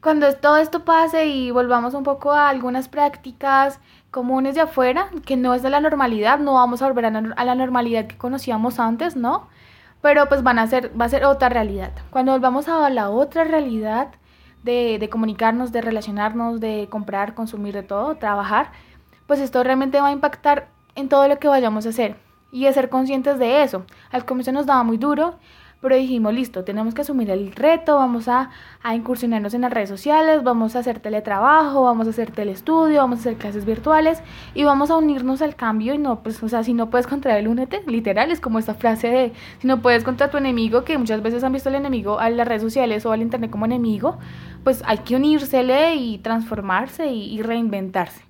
cuando 0.01 0.33
todo 0.35 0.59
esto 0.59 0.85
pase 0.85 1.27
y 1.27 1.51
volvamos 1.51 1.95
un 1.95 2.05
poco 2.05 2.33
a 2.33 2.49
algunas 2.49 2.89
prácticas 2.89 3.81
comunes 4.11 4.55
de 4.55 4.63
afuera, 4.63 5.11
que 5.25 5.37
no 5.37 5.55
es 5.55 5.63
de 5.63 5.71
la 5.71 5.81
normalidad, 5.81 6.39
no 6.39 6.55
vamos 6.55 6.83
a 6.83 6.89
volver 6.89 7.07
a, 7.07 7.11
la 7.11 7.55
normalidad 7.55 8.07
que 8.07 8.17
conocíamos 8.17 8.81
antes, 8.81 9.17
¿no? 9.17 9.49
Pero 10.01 10.29
pues 10.29 10.43
van 10.43 10.59
a 10.59 10.67
ser, 10.67 10.99
va 10.99 11.07
a 11.07 11.09
ser 11.09 11.25
otra 11.25 11.49
realidad. 11.49 11.93
Cuando 12.11 12.33
volvamos 12.33 12.69
a 12.69 12.89
la 12.91 13.11
otra 13.11 13.45
realidad 13.45 14.09
de, 14.63 14.99
de 14.99 15.09
comunicarnos, 15.09 15.73
de 15.73 15.83
relacionarnos, 15.83 16.61
de 16.61 16.89
comprar, 16.91 17.35
consumir, 17.35 17.75
de 17.75 17.83
todo, 17.83 18.17
trabajar, 18.17 18.73
pues 19.27 19.41
esto 19.41 19.63
realmente 19.63 20.01
va 20.01 20.09
a 20.09 20.13
impactar 20.13 20.69
en 20.95 21.09
todo 21.09 21.29
lo 21.29 21.39
que 21.39 21.49
vayamos 21.49 21.87
a 21.87 21.91
hacer 21.91 22.17
y 22.51 22.65
de 22.65 22.73
ser 22.73 22.89
conscientes 22.89 23.39
de 23.39 23.63
eso. 23.63 23.85
Al 24.11 24.25
comienzo 24.25 24.53
nos 24.53 24.67
daba 24.67 24.83
muy 24.83 24.97
duro, 24.97 25.39
pero 25.81 25.97
dijimos, 25.97 26.35
listo, 26.35 26.65
tenemos 26.65 26.95
que 26.95 27.03
asumir 27.03 27.31
el 27.31 27.53
reto, 27.53 27.97
vamos 27.97 28.29
a, 28.29 28.51
a, 28.83 28.95
incursionarnos 28.95 29.55
en 29.55 29.61
las 29.61 29.73
redes 29.73 29.89
sociales, 29.89 30.43
vamos 30.43 30.75
a 30.75 30.81
hacer 30.81 31.01
teletrabajo, 31.01 31.83
vamos 31.83 32.07
a 32.07 32.11
hacer 32.11 32.33
telestudio, 32.33 33.01
vamos 33.01 33.19
a 33.19 33.21
hacer 33.21 33.37
clases 33.37 33.65
virtuales 33.65 34.23
y 34.55 34.65
vamos 34.65 34.91
a 34.91 34.97
unirnos 34.97 35.41
al 35.41 35.55
cambio 35.55 35.95
y 35.95 35.99
no, 35.99 36.23
pues, 36.23 36.43
o 36.43 36.49
sea, 36.49 36.65
si 36.65 36.75
no 36.75 36.91
puedes 36.91 37.07
contra 37.07 37.39
el 37.39 37.47
únete, 37.47 37.83
literal, 37.87 38.31
es 38.31 38.41
como 38.41 38.59
esta 38.59 38.75
frase 38.75 39.09
de, 39.09 39.33
si 39.61 39.67
no 39.67 39.81
puedes 39.81 40.05
contra 40.05 40.31
tu 40.31 40.37
enemigo, 40.37 40.85
que 40.85 40.99
muchas 40.99 41.23
veces 41.23 41.45
han 41.45 41.53
visto 41.53 41.69
al 41.69 41.77
enemigo 41.77 42.19
a 42.19 42.29
las 42.31 42.49
redes 42.49 42.63
sociales 42.63 43.07
o 43.07 43.13
al 43.13 43.23
internet 43.23 43.51
como 43.51 43.67
enemigo, 43.67 44.19
pues 44.65 44.83
hay 44.85 44.99
que 44.99 45.17
unírsele 45.17 45.95
y 45.95 46.19
transformarse 46.19 47.07
y 47.07 47.41
reinventarse. 47.43 48.29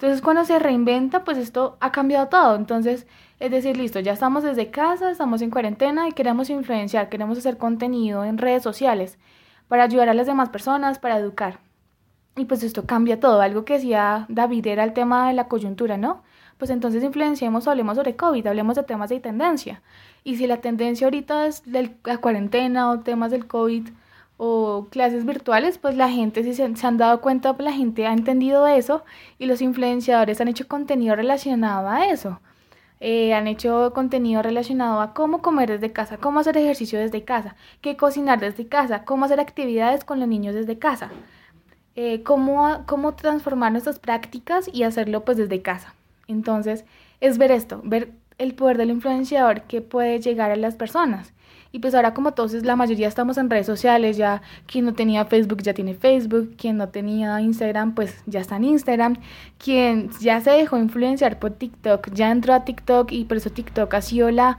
Entonces 0.00 0.22
cuando 0.22 0.46
se 0.46 0.58
reinventa, 0.58 1.24
pues 1.24 1.36
esto 1.36 1.76
ha 1.80 1.92
cambiado 1.92 2.28
todo. 2.28 2.56
Entonces, 2.56 3.06
es 3.40 3.50
decir, 3.50 3.78
listo, 3.78 4.00
ya 4.00 4.12
estamos 4.12 4.42
desde 4.44 4.70
casa, 4.70 5.10
estamos 5.10 5.40
en 5.40 5.50
cuarentena 5.50 6.06
y 6.06 6.12
queremos 6.12 6.50
influenciar, 6.50 7.08
queremos 7.08 7.38
hacer 7.38 7.56
contenido 7.56 8.24
en 8.26 8.36
redes 8.36 8.62
sociales 8.62 9.18
para 9.66 9.84
ayudar 9.84 10.10
a 10.10 10.14
las 10.14 10.26
demás 10.26 10.50
personas, 10.50 10.98
para 10.98 11.16
educar. 11.16 11.58
Y 12.36 12.44
pues 12.44 12.62
esto 12.62 12.84
cambia 12.86 13.18
todo. 13.18 13.40
Algo 13.40 13.64
que 13.64 13.74
decía 13.74 14.26
David 14.28 14.66
era 14.66 14.84
el 14.84 14.92
tema 14.92 15.28
de 15.28 15.34
la 15.34 15.48
coyuntura, 15.48 15.96
¿no? 15.96 16.22
Pues 16.58 16.70
entonces 16.70 17.02
influenciemos, 17.02 17.66
hablemos 17.66 17.96
sobre 17.96 18.14
COVID, 18.14 18.46
hablemos 18.46 18.76
de 18.76 18.82
temas 18.82 19.08
de 19.08 19.20
tendencia. 19.20 19.80
Y 20.22 20.36
si 20.36 20.46
la 20.46 20.58
tendencia 20.58 21.06
ahorita 21.06 21.46
es 21.46 21.62
la 21.66 22.18
cuarentena 22.18 22.90
o 22.90 23.00
temas 23.00 23.30
del 23.30 23.46
COVID 23.46 23.88
o 24.36 24.86
clases 24.90 25.24
virtuales, 25.24 25.78
pues 25.78 25.96
la 25.96 26.10
gente, 26.10 26.44
si 26.44 26.52
se, 26.52 26.76
se, 26.76 26.86
han 26.86 26.98
dado 26.98 27.22
cuenta, 27.22 27.54
pues 27.54 27.64
la 27.64 27.72
gente 27.72 28.06
ha 28.06 28.12
entendido 28.12 28.66
eso 28.66 29.02
y 29.38 29.46
los 29.46 29.62
influenciadores 29.62 30.40
han 30.42 30.48
hecho 30.48 30.68
contenido 30.68 31.16
relacionado 31.16 31.88
a 31.88 32.06
eso. 32.06 32.38
Eh, 33.02 33.32
han 33.32 33.46
hecho 33.46 33.92
contenido 33.94 34.42
relacionado 34.42 35.00
a 35.00 35.14
cómo 35.14 35.40
comer 35.40 35.70
desde 35.70 35.90
casa, 35.90 36.18
cómo 36.18 36.40
hacer 36.40 36.58
ejercicio 36.58 36.98
desde 36.98 37.24
casa, 37.24 37.56
qué 37.80 37.96
cocinar 37.96 38.40
desde 38.40 38.68
casa, 38.68 39.04
cómo 39.04 39.24
hacer 39.24 39.40
actividades 39.40 40.04
con 40.04 40.20
los 40.20 40.28
niños 40.28 40.54
desde 40.54 40.78
casa, 40.78 41.10
eh, 41.96 42.22
cómo, 42.22 42.84
cómo 42.86 43.14
transformar 43.14 43.72
nuestras 43.72 43.98
prácticas 43.98 44.68
y 44.70 44.82
hacerlo 44.82 45.24
pues 45.24 45.38
desde 45.38 45.62
casa. 45.62 45.94
Entonces, 46.28 46.84
es 47.20 47.38
ver 47.38 47.52
esto, 47.52 47.80
ver 47.84 48.12
el 48.36 48.54
poder 48.54 48.76
del 48.76 48.90
influenciador 48.90 49.62
que 49.62 49.80
puede 49.80 50.20
llegar 50.20 50.50
a 50.50 50.56
las 50.56 50.74
personas. 50.74 51.32
Y 51.72 51.78
pues 51.78 51.94
ahora 51.94 52.14
como 52.14 52.32
todos, 52.32 52.52
la 52.52 52.74
mayoría 52.74 53.06
estamos 53.06 53.38
en 53.38 53.48
redes 53.48 53.66
sociales, 53.66 54.16
ya 54.16 54.42
quien 54.66 54.86
no 54.86 54.94
tenía 54.94 55.24
Facebook 55.24 55.62
ya 55.62 55.72
tiene 55.72 55.94
Facebook, 55.94 56.54
quien 56.56 56.76
no 56.76 56.88
tenía 56.88 57.40
Instagram 57.40 57.94
pues 57.94 58.22
ya 58.26 58.40
está 58.40 58.56
en 58.56 58.64
Instagram, 58.64 59.16
quien 59.56 60.10
ya 60.20 60.40
se 60.40 60.50
dejó 60.50 60.78
influenciar 60.78 61.38
por 61.38 61.52
TikTok 61.52 62.10
ya 62.12 62.30
entró 62.30 62.54
a 62.54 62.64
TikTok 62.64 63.12
y 63.12 63.24
por 63.24 63.36
eso 63.36 63.50
TikTok 63.50 63.92
ha 63.94 64.02
sido 64.02 64.30
la 64.30 64.58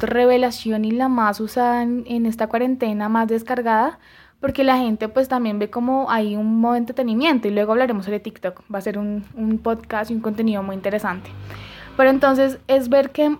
revelación 0.00 0.84
y 0.84 0.90
la 0.90 1.08
más 1.08 1.40
usada 1.40 1.82
en, 1.82 2.04
en 2.06 2.26
esta 2.26 2.48
cuarentena, 2.48 3.08
más 3.08 3.28
descargada, 3.28 3.98
porque 4.40 4.64
la 4.64 4.76
gente 4.76 5.08
pues 5.08 5.28
también 5.28 5.58
ve 5.58 5.70
como 5.70 6.10
hay 6.10 6.36
un 6.36 6.60
modo 6.60 6.72
de 6.72 6.80
entretenimiento. 6.80 7.48
Y 7.48 7.52
luego 7.52 7.72
hablaremos 7.72 8.04
sobre 8.04 8.20
TikTok, 8.20 8.62
va 8.72 8.78
a 8.78 8.82
ser 8.82 8.98
un, 8.98 9.24
un 9.34 9.58
podcast 9.58 10.10
y 10.10 10.14
un 10.14 10.20
contenido 10.20 10.62
muy 10.62 10.74
interesante. 10.74 11.30
Pero 11.96 12.10
entonces 12.10 12.58
es 12.66 12.88
ver 12.88 13.10
que 13.10 13.38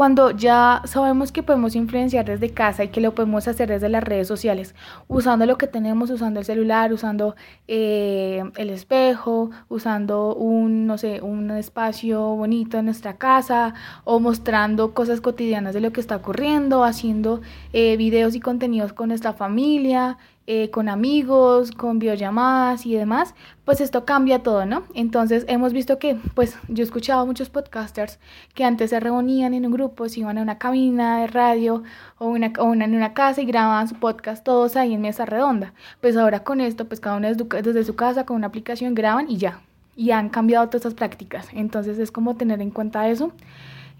cuando 0.00 0.30
ya 0.30 0.80
sabemos 0.86 1.30
que 1.30 1.42
podemos 1.42 1.76
influenciar 1.76 2.24
desde 2.24 2.54
casa 2.54 2.84
y 2.84 2.88
que 2.88 3.02
lo 3.02 3.14
podemos 3.14 3.46
hacer 3.48 3.68
desde 3.68 3.90
las 3.90 4.02
redes 4.02 4.26
sociales, 4.26 4.74
usando 5.08 5.44
lo 5.44 5.58
que 5.58 5.66
tenemos, 5.66 6.08
usando 6.08 6.40
el 6.40 6.46
celular, 6.46 6.90
usando 6.94 7.36
eh, 7.68 8.42
el 8.56 8.70
espejo, 8.70 9.50
usando 9.68 10.34
un, 10.34 10.86
no 10.86 10.96
sé, 10.96 11.20
un 11.20 11.50
espacio 11.50 12.34
bonito 12.34 12.78
en 12.78 12.86
nuestra 12.86 13.18
casa 13.18 13.74
o 14.04 14.20
mostrando 14.20 14.94
cosas 14.94 15.20
cotidianas 15.20 15.74
de 15.74 15.82
lo 15.82 15.92
que 15.92 16.00
está 16.00 16.16
ocurriendo, 16.16 16.82
haciendo 16.82 17.42
eh, 17.74 17.98
videos 17.98 18.34
y 18.34 18.40
contenidos 18.40 18.94
con 18.94 19.08
nuestra 19.10 19.34
familia, 19.34 20.16
eh, 20.52 20.68
con 20.68 20.88
amigos, 20.88 21.70
con 21.70 22.00
videollamadas 22.00 22.84
y 22.84 22.96
demás, 22.96 23.36
pues 23.64 23.80
esto 23.80 24.04
cambia 24.04 24.42
todo, 24.42 24.66
¿no? 24.66 24.82
Entonces 24.94 25.44
hemos 25.46 25.72
visto 25.72 26.00
que, 26.00 26.16
pues 26.34 26.58
yo 26.66 26.82
he 26.82 26.84
escuchado 26.84 27.24
muchos 27.24 27.50
podcasters 27.50 28.18
que 28.52 28.64
antes 28.64 28.90
se 28.90 28.98
reunían 28.98 29.54
en 29.54 29.64
un 29.64 29.70
grupo, 29.70 30.08
se 30.08 30.18
iban 30.18 30.38
a 30.38 30.42
una 30.42 30.58
cabina 30.58 31.20
de 31.20 31.28
radio 31.28 31.84
o, 32.18 32.26
una, 32.26 32.52
o 32.58 32.64
una, 32.64 32.86
en 32.86 32.96
una 32.96 33.14
casa 33.14 33.40
y 33.40 33.46
grababan 33.46 33.86
su 33.86 33.94
podcast 33.94 34.42
todos 34.42 34.74
ahí 34.74 34.92
en 34.92 35.02
mesa 35.02 35.24
redonda. 35.24 35.72
Pues 36.00 36.16
ahora 36.16 36.42
con 36.42 36.60
esto, 36.60 36.84
pues 36.84 36.98
cada 36.98 37.18
uno 37.18 37.28
desde 37.28 37.84
su 37.84 37.94
casa 37.94 38.26
con 38.26 38.34
una 38.34 38.48
aplicación 38.48 38.96
graban 38.96 39.30
y 39.30 39.36
ya. 39.36 39.60
Y 39.94 40.10
han 40.10 40.30
cambiado 40.30 40.66
todas 40.66 40.80
estas 40.80 40.94
prácticas. 40.94 41.46
Entonces 41.52 41.96
es 42.00 42.10
como 42.10 42.34
tener 42.34 42.60
en 42.60 42.72
cuenta 42.72 43.08
eso. 43.08 43.30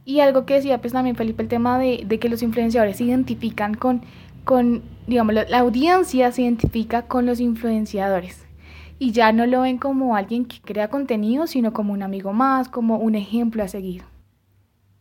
Y 0.04 0.18
algo 0.18 0.46
que 0.46 0.54
decía 0.54 0.80
pues 0.80 0.94
también 0.94 1.14
Felipe, 1.14 1.44
el 1.44 1.48
tema 1.48 1.78
de, 1.78 2.02
de 2.04 2.18
que 2.18 2.28
los 2.28 2.42
influenciadores 2.42 2.96
se 2.96 3.04
identifican 3.04 3.74
con 3.74 4.02
con, 4.44 4.82
digamos, 5.06 5.34
la, 5.34 5.58
audiencia 5.58 6.32
se 6.32 6.42
identifica 6.42 7.02
con 7.02 7.26
los 7.26 7.40
influenciadores 7.40 8.46
y 8.98 9.12
ya 9.12 9.32
no 9.32 9.46
lo 9.46 9.62
ven 9.62 9.78
como 9.78 10.16
alguien 10.16 10.44
que 10.44 10.60
crea 10.60 10.88
contenido, 10.88 11.46
sino 11.46 11.72
como 11.72 11.92
un 11.92 12.02
amigo 12.02 12.32
más, 12.32 12.68
como 12.68 12.98
un 12.98 13.14
ejemplo 13.14 13.62
a 13.62 13.68
seguir. 13.68 14.04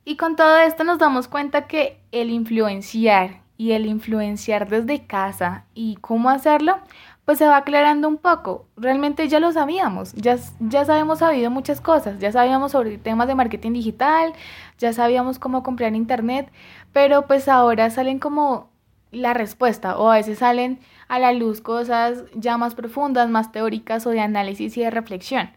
Y 0.05 0.15
con 0.15 0.35
todo 0.35 0.57
esto 0.57 0.83
nos 0.83 0.99
damos 0.99 1.27
cuenta 1.27 1.67
que 1.67 1.99
el 2.11 2.29
influenciar 2.29 3.41
y 3.57 3.73
el 3.73 3.85
influenciar 3.85 4.69
desde 4.69 5.05
casa 5.05 5.65
y 5.73 5.97
cómo 5.97 6.29
hacerlo, 6.29 6.77
pues 7.25 7.37
se 7.37 7.47
va 7.47 7.57
aclarando 7.57 8.07
un 8.07 8.17
poco. 8.17 8.65
Realmente 8.77 9.27
ya 9.27 9.39
lo 9.39 9.51
sabíamos, 9.51 10.13
ya, 10.13 10.37
ya 10.59 10.85
sabemos 10.85 11.19
sabido 11.19 11.51
muchas 11.51 11.81
cosas, 11.81 12.17
ya 12.19 12.31
sabíamos 12.31 12.71
sobre 12.71 12.97
temas 12.97 13.27
de 13.27 13.35
marketing 13.35 13.73
digital, 13.73 14.33
ya 14.79 14.93
sabíamos 14.93 15.37
cómo 15.37 15.61
comprar 15.61 15.93
internet, 15.93 16.51
pero 16.93 17.27
pues 17.27 17.47
ahora 17.47 17.89
salen 17.89 18.17
como 18.17 18.68
la 19.11 19.33
respuesta 19.33 19.97
o 19.97 20.09
a 20.09 20.15
veces 20.15 20.39
salen 20.39 20.79
a 21.07 21.19
la 21.19 21.33
luz 21.33 21.61
cosas 21.61 22.23
ya 22.35 22.57
más 22.57 22.75
profundas, 22.75 23.29
más 23.29 23.51
teóricas 23.51 24.05
o 24.05 24.11
de 24.11 24.19
análisis 24.19 24.77
y 24.77 24.81
de 24.81 24.91
reflexión. 24.91 25.49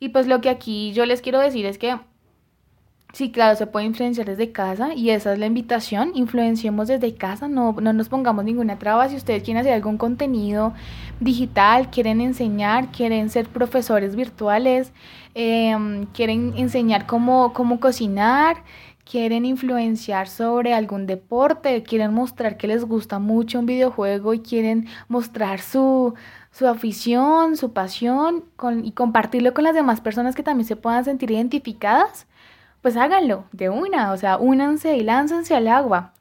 Y 0.00 0.10
pues 0.10 0.26
lo 0.26 0.40
que 0.40 0.50
aquí 0.50 0.92
yo 0.92 1.06
les 1.06 1.22
quiero 1.22 1.40
decir 1.40 1.66
es 1.66 1.78
que 1.78 1.96
sí, 3.16 3.30
claro, 3.30 3.56
se 3.56 3.66
puede 3.66 3.86
influenciar 3.86 4.26
desde 4.26 4.52
casa 4.52 4.92
y 4.94 5.08
esa 5.08 5.32
es 5.32 5.38
la 5.38 5.46
invitación, 5.46 6.12
influenciemos 6.14 6.88
desde 6.88 7.14
casa, 7.14 7.48
no, 7.48 7.72
no 7.72 7.92
nos 7.94 8.10
pongamos 8.10 8.44
ninguna 8.44 8.78
traba. 8.78 9.08
Si 9.08 9.16
ustedes 9.16 9.42
quieren 9.42 9.60
hacer 9.60 9.72
algún 9.72 9.96
contenido 9.96 10.74
digital, 11.20 11.88
quieren 11.90 12.20
enseñar, 12.20 12.92
quieren 12.92 13.30
ser 13.30 13.48
profesores 13.48 14.16
virtuales, 14.16 14.92
em, 15.34 16.04
quieren 16.06 16.52
enseñar 16.56 17.06
cómo, 17.06 17.54
cómo 17.54 17.80
cocinar, 17.80 18.58
quieren 19.08 19.44
influenciar 19.44 20.28
sobre 20.28 20.74
algún 20.74 21.06
deporte, 21.06 21.82
quieren 21.84 22.12
mostrar 22.12 22.56
que 22.56 22.66
les 22.66 22.84
gusta 22.84 23.18
mucho 23.18 23.60
un 23.60 23.66
videojuego 23.66 24.34
y 24.34 24.40
quieren 24.40 24.88
mostrar 25.08 25.60
su, 25.60 26.14
su 26.50 26.66
afición, 26.66 27.56
su 27.56 27.72
pasión 27.72 28.44
y 28.82 28.92
compartirlo 28.92 29.54
con 29.54 29.64
las 29.64 29.74
demás 29.74 30.00
personas 30.00 30.34
que 30.34 30.42
también 30.42 30.66
se 30.66 30.76
puedan 30.76 31.04
sentir 31.04 31.30
identificadas, 31.30 32.26
pues 32.82 32.96
háganlo 32.96 33.44
de 33.52 33.70
una, 33.70 34.12
o 34.12 34.16
sea, 34.16 34.38
únanse 34.38 34.96
y 34.96 35.02
láncense 35.02 35.54
al 35.54 35.68
agua. 35.68 36.12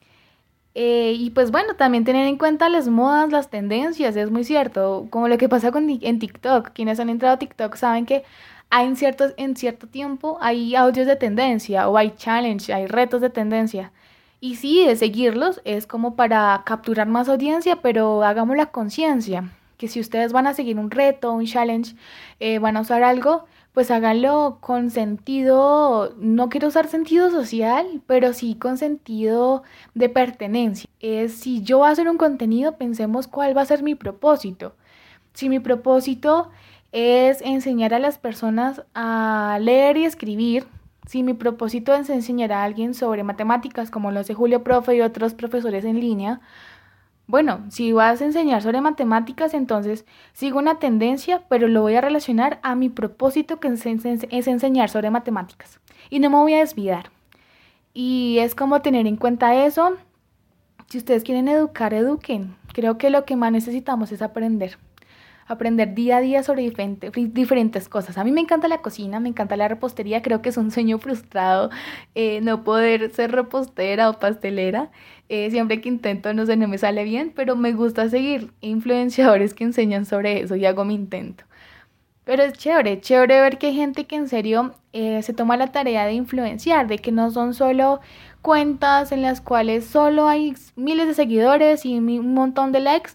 Eh, 0.75 1.13
y 1.17 1.29
pues 1.31 1.51
bueno, 1.51 1.75
también 1.75 2.03
tener 2.03 2.27
en 2.27 2.37
cuenta 2.37 2.67
las 2.69 2.89
modas, 2.89 3.31
las 3.31 3.49
tendencias, 3.49 4.15
es 4.17 4.29
muy 4.29 4.43
cierto, 4.43 5.07
como 5.09 5.27
lo 5.29 5.37
que 5.37 5.47
pasa 5.49 5.71
con, 5.71 5.89
en 5.89 6.19
TikTok, 6.19 6.71
quienes 6.73 6.99
han 6.99 7.09
entrado 7.09 7.35
a 7.35 7.39
TikTok 7.39 7.75
saben 7.77 8.05
que 8.05 8.25
hay 8.69 8.87
en, 8.87 8.95
cierto, 8.95 9.25
en 9.37 9.55
cierto 9.55 9.87
tiempo 9.87 10.37
hay 10.41 10.75
audios 10.75 11.07
de 11.07 11.15
tendencia 11.15 11.87
o 11.89 11.97
hay 11.97 12.13
challenge, 12.17 12.73
hay 12.73 12.87
retos 12.87 13.21
de 13.21 13.29
tendencia. 13.29 13.91
Y 14.41 14.55
sí, 14.55 14.85
de 14.85 14.95
seguirlos 14.95 15.61
es 15.65 15.87
como 15.87 16.15
para 16.15 16.61
capturar 16.65 17.07
más 17.07 17.29
audiencia, 17.29 17.77
pero 17.81 18.23
hagamos 18.23 18.57
la 18.57 18.67
conciencia 18.67 19.49
que 19.77 19.87
si 19.87 19.99
ustedes 19.99 20.31
van 20.31 20.47
a 20.47 20.53
seguir 20.53 20.79
un 20.79 20.91
reto, 20.91 21.33
un 21.33 21.45
challenge, 21.45 21.95
eh, 22.39 22.59
van 22.59 22.77
a 22.77 22.81
usar 22.81 23.03
algo, 23.03 23.45
pues 23.73 23.91
háganlo 23.91 24.59
con 24.61 24.89
sentido, 24.89 26.13
no 26.17 26.49
quiero 26.49 26.69
usar 26.69 26.87
sentido 26.87 27.29
social, 27.29 28.01
pero 28.07 28.33
sí 28.33 28.55
con 28.55 28.77
sentido 28.77 29.63
de 29.93 30.09
pertenencia. 30.09 30.89
Es 31.01 31.33
si 31.33 31.61
yo 31.61 31.79
voy 31.79 31.89
a 31.89 31.91
hacer 31.91 32.07
un 32.07 32.17
contenido, 32.17 32.77
pensemos 32.77 33.27
cuál 33.27 33.55
va 33.55 33.63
a 33.63 33.65
ser 33.65 33.83
mi 33.83 33.95
propósito. 33.95 34.75
Si 35.33 35.49
mi 35.49 35.59
propósito 35.59 36.49
es 36.95 37.41
enseñar 37.41 37.93
a 37.93 37.99
las 37.99 38.17
personas 38.17 38.83
a 38.93 39.57
leer 39.59 39.97
y 39.97 40.05
escribir. 40.05 40.65
Si 41.05 41.23
mi 41.23 41.33
propósito 41.33 41.93
es 41.93 42.09
enseñar 42.09 42.53
a 42.53 42.63
alguien 42.63 42.93
sobre 42.93 43.21
matemáticas, 43.23 43.91
como 43.91 44.11
lo 44.11 44.21
hace 44.21 44.33
Julio 44.33 44.63
Profe 44.63 44.95
y 44.95 45.01
otros 45.01 45.33
profesores 45.33 45.83
en 45.83 45.99
línea, 45.99 46.39
bueno, 47.27 47.65
si 47.69 47.91
vas 47.91 48.21
a 48.21 48.25
enseñar 48.25 48.61
sobre 48.61 48.79
matemáticas, 48.79 49.53
entonces 49.53 50.05
sigo 50.31 50.57
una 50.57 50.79
tendencia, 50.79 51.43
pero 51.49 51.67
lo 51.67 51.81
voy 51.81 51.95
a 51.95 52.01
relacionar 52.01 52.59
a 52.63 52.75
mi 52.75 52.87
propósito 52.87 53.59
que 53.59 53.67
es 53.67 54.47
enseñar 54.47 54.89
sobre 54.89 55.11
matemáticas. 55.11 55.81
Y 56.09 56.19
no 56.19 56.29
me 56.29 56.37
voy 56.37 56.53
a 56.53 56.59
desviar. 56.59 57.11
Y 57.93 58.37
es 58.39 58.55
como 58.55 58.81
tener 58.81 59.05
en 59.05 59.17
cuenta 59.17 59.65
eso. 59.65 59.97
Si 60.87 60.97
ustedes 60.97 61.25
quieren 61.25 61.49
educar, 61.49 61.93
eduquen. 61.93 62.55
Creo 62.73 62.97
que 62.97 63.09
lo 63.09 63.25
que 63.25 63.35
más 63.35 63.51
necesitamos 63.51 64.13
es 64.13 64.21
aprender 64.21 64.77
aprender 65.45 65.93
día 65.93 66.17
a 66.17 66.21
día 66.21 66.43
sobre 66.43 66.71
diferentes 67.13 67.87
cosas. 67.87 68.17
A 68.17 68.23
mí 68.23 68.31
me 68.31 68.41
encanta 68.41 68.67
la 68.67 68.81
cocina, 68.81 69.19
me 69.19 69.29
encanta 69.29 69.55
la 69.55 69.67
repostería, 69.67 70.21
creo 70.21 70.41
que 70.41 70.49
es 70.49 70.57
un 70.57 70.71
sueño 70.71 70.97
frustrado 70.99 71.69
eh, 72.15 72.41
no 72.41 72.63
poder 72.63 73.11
ser 73.11 73.31
repostera 73.31 74.09
o 74.09 74.19
pastelera. 74.19 74.91
Eh, 75.29 75.49
siempre 75.51 75.81
que 75.81 75.89
intento, 75.89 76.33
no 76.33 76.45
sé, 76.45 76.55
no 76.57 76.67
me 76.67 76.77
sale 76.77 77.03
bien, 77.03 77.31
pero 77.35 77.55
me 77.55 77.73
gusta 77.73 78.09
seguir 78.09 78.51
influenciadores 78.61 79.53
que 79.53 79.63
enseñan 79.63 80.05
sobre 80.05 80.41
eso 80.41 80.55
y 80.55 80.65
hago 80.65 80.85
mi 80.85 80.95
intento. 80.95 81.45
Pero 82.25 82.41
es 82.43 82.53
chévere, 82.53 82.99
chévere 83.01 83.39
ver 83.39 83.57
que 83.59 83.67
hay 83.67 83.75
gente 83.75 84.05
que 84.05 84.15
en 84.15 84.27
serio 84.27 84.73
eh, 84.93 85.21
se 85.21 85.33
toma 85.33 85.57
la 85.57 85.71
tarea 85.71 86.05
de 86.05 86.13
influenciar, 86.13 86.87
de 86.87 86.97
que 86.97 87.11
no 87.11 87.29
son 87.29 87.53
solo 87.53 88.01
cuentas 88.41 89.11
en 89.11 89.21
las 89.21 89.41
cuales 89.41 89.85
solo 89.85 90.27
hay 90.27 90.55
miles 90.75 91.07
de 91.07 91.13
seguidores 91.13 91.85
y 91.85 91.97
un 91.99 92.33
montón 92.33 92.71
de 92.71 92.79
likes, 92.79 93.11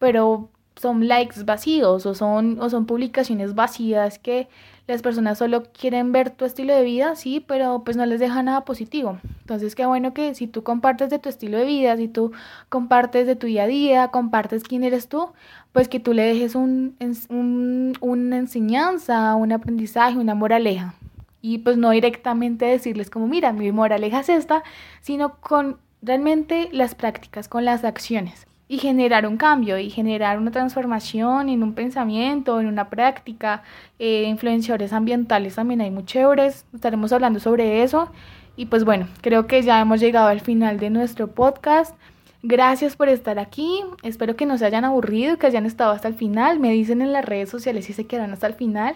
pero 0.00 0.50
son 0.80 1.08
likes 1.08 1.44
vacíos 1.44 2.06
o 2.06 2.14
son, 2.14 2.58
o 2.58 2.70
son 2.70 2.86
publicaciones 2.86 3.54
vacías 3.54 4.18
que 4.18 4.48
las 4.86 5.02
personas 5.02 5.38
solo 5.38 5.64
quieren 5.78 6.10
ver 6.10 6.30
tu 6.30 6.44
estilo 6.44 6.74
de 6.74 6.82
vida, 6.82 7.14
sí, 7.14 7.44
pero 7.46 7.82
pues 7.84 7.96
no 7.96 8.06
les 8.06 8.18
deja 8.18 8.42
nada 8.42 8.64
positivo. 8.64 9.18
Entonces, 9.40 9.74
qué 9.74 9.84
bueno 9.86 10.14
que 10.14 10.34
si 10.34 10.46
tú 10.46 10.62
compartes 10.62 11.10
de 11.10 11.18
tu 11.18 11.28
estilo 11.28 11.58
de 11.58 11.66
vida, 11.66 11.96
si 11.96 12.08
tú 12.08 12.32
compartes 12.68 13.26
de 13.26 13.36
tu 13.36 13.46
día 13.46 13.64
a 13.64 13.66
día, 13.66 14.08
compartes 14.08 14.64
quién 14.64 14.82
eres 14.82 15.06
tú, 15.08 15.28
pues 15.72 15.88
que 15.88 16.00
tú 16.00 16.14
le 16.14 16.22
dejes 16.22 16.54
un, 16.54 16.96
un, 17.28 17.92
una 18.00 18.38
enseñanza, 18.38 19.34
un 19.34 19.52
aprendizaje, 19.52 20.18
una 20.18 20.34
moraleja. 20.34 20.94
Y 21.42 21.58
pues 21.58 21.76
no 21.76 21.90
directamente 21.90 22.64
decirles 22.64 23.10
como, 23.10 23.28
mira, 23.28 23.52
mi 23.52 23.70
moraleja 23.70 24.20
es 24.20 24.28
esta, 24.30 24.64
sino 25.02 25.36
con 25.36 25.76
realmente 26.02 26.68
las 26.72 26.94
prácticas, 26.94 27.48
con 27.48 27.64
las 27.64 27.84
acciones. 27.84 28.46
Y 28.72 28.78
generar 28.78 29.26
un 29.26 29.36
cambio 29.36 29.78
y 29.78 29.90
generar 29.90 30.38
una 30.38 30.52
transformación 30.52 31.48
en 31.48 31.64
un 31.64 31.74
pensamiento, 31.74 32.60
en 32.60 32.68
una 32.68 32.88
práctica. 32.88 33.64
Eh, 33.98 34.26
influenciadores 34.28 34.92
ambientales 34.92 35.56
también 35.56 35.80
hay 35.80 35.90
muy 35.90 36.04
chéveres. 36.04 36.66
Estaremos 36.72 37.12
hablando 37.12 37.40
sobre 37.40 37.82
eso. 37.82 38.12
Y 38.54 38.66
pues 38.66 38.84
bueno, 38.84 39.08
creo 39.22 39.48
que 39.48 39.62
ya 39.62 39.80
hemos 39.80 39.98
llegado 39.98 40.28
al 40.28 40.40
final 40.40 40.78
de 40.78 40.88
nuestro 40.88 41.26
podcast. 41.26 41.96
Gracias 42.44 42.94
por 42.94 43.08
estar 43.08 43.40
aquí. 43.40 43.82
Espero 44.04 44.36
que 44.36 44.46
no 44.46 44.56
se 44.56 44.66
hayan 44.66 44.84
aburrido, 44.84 45.36
que 45.36 45.48
hayan 45.48 45.66
estado 45.66 45.90
hasta 45.90 46.06
el 46.06 46.14
final. 46.14 46.60
Me 46.60 46.70
dicen 46.70 47.02
en 47.02 47.12
las 47.12 47.24
redes 47.24 47.50
sociales 47.50 47.86
si 47.86 47.92
se 47.92 48.06
quedaron 48.06 48.32
hasta 48.34 48.46
el 48.46 48.54
final. 48.54 48.94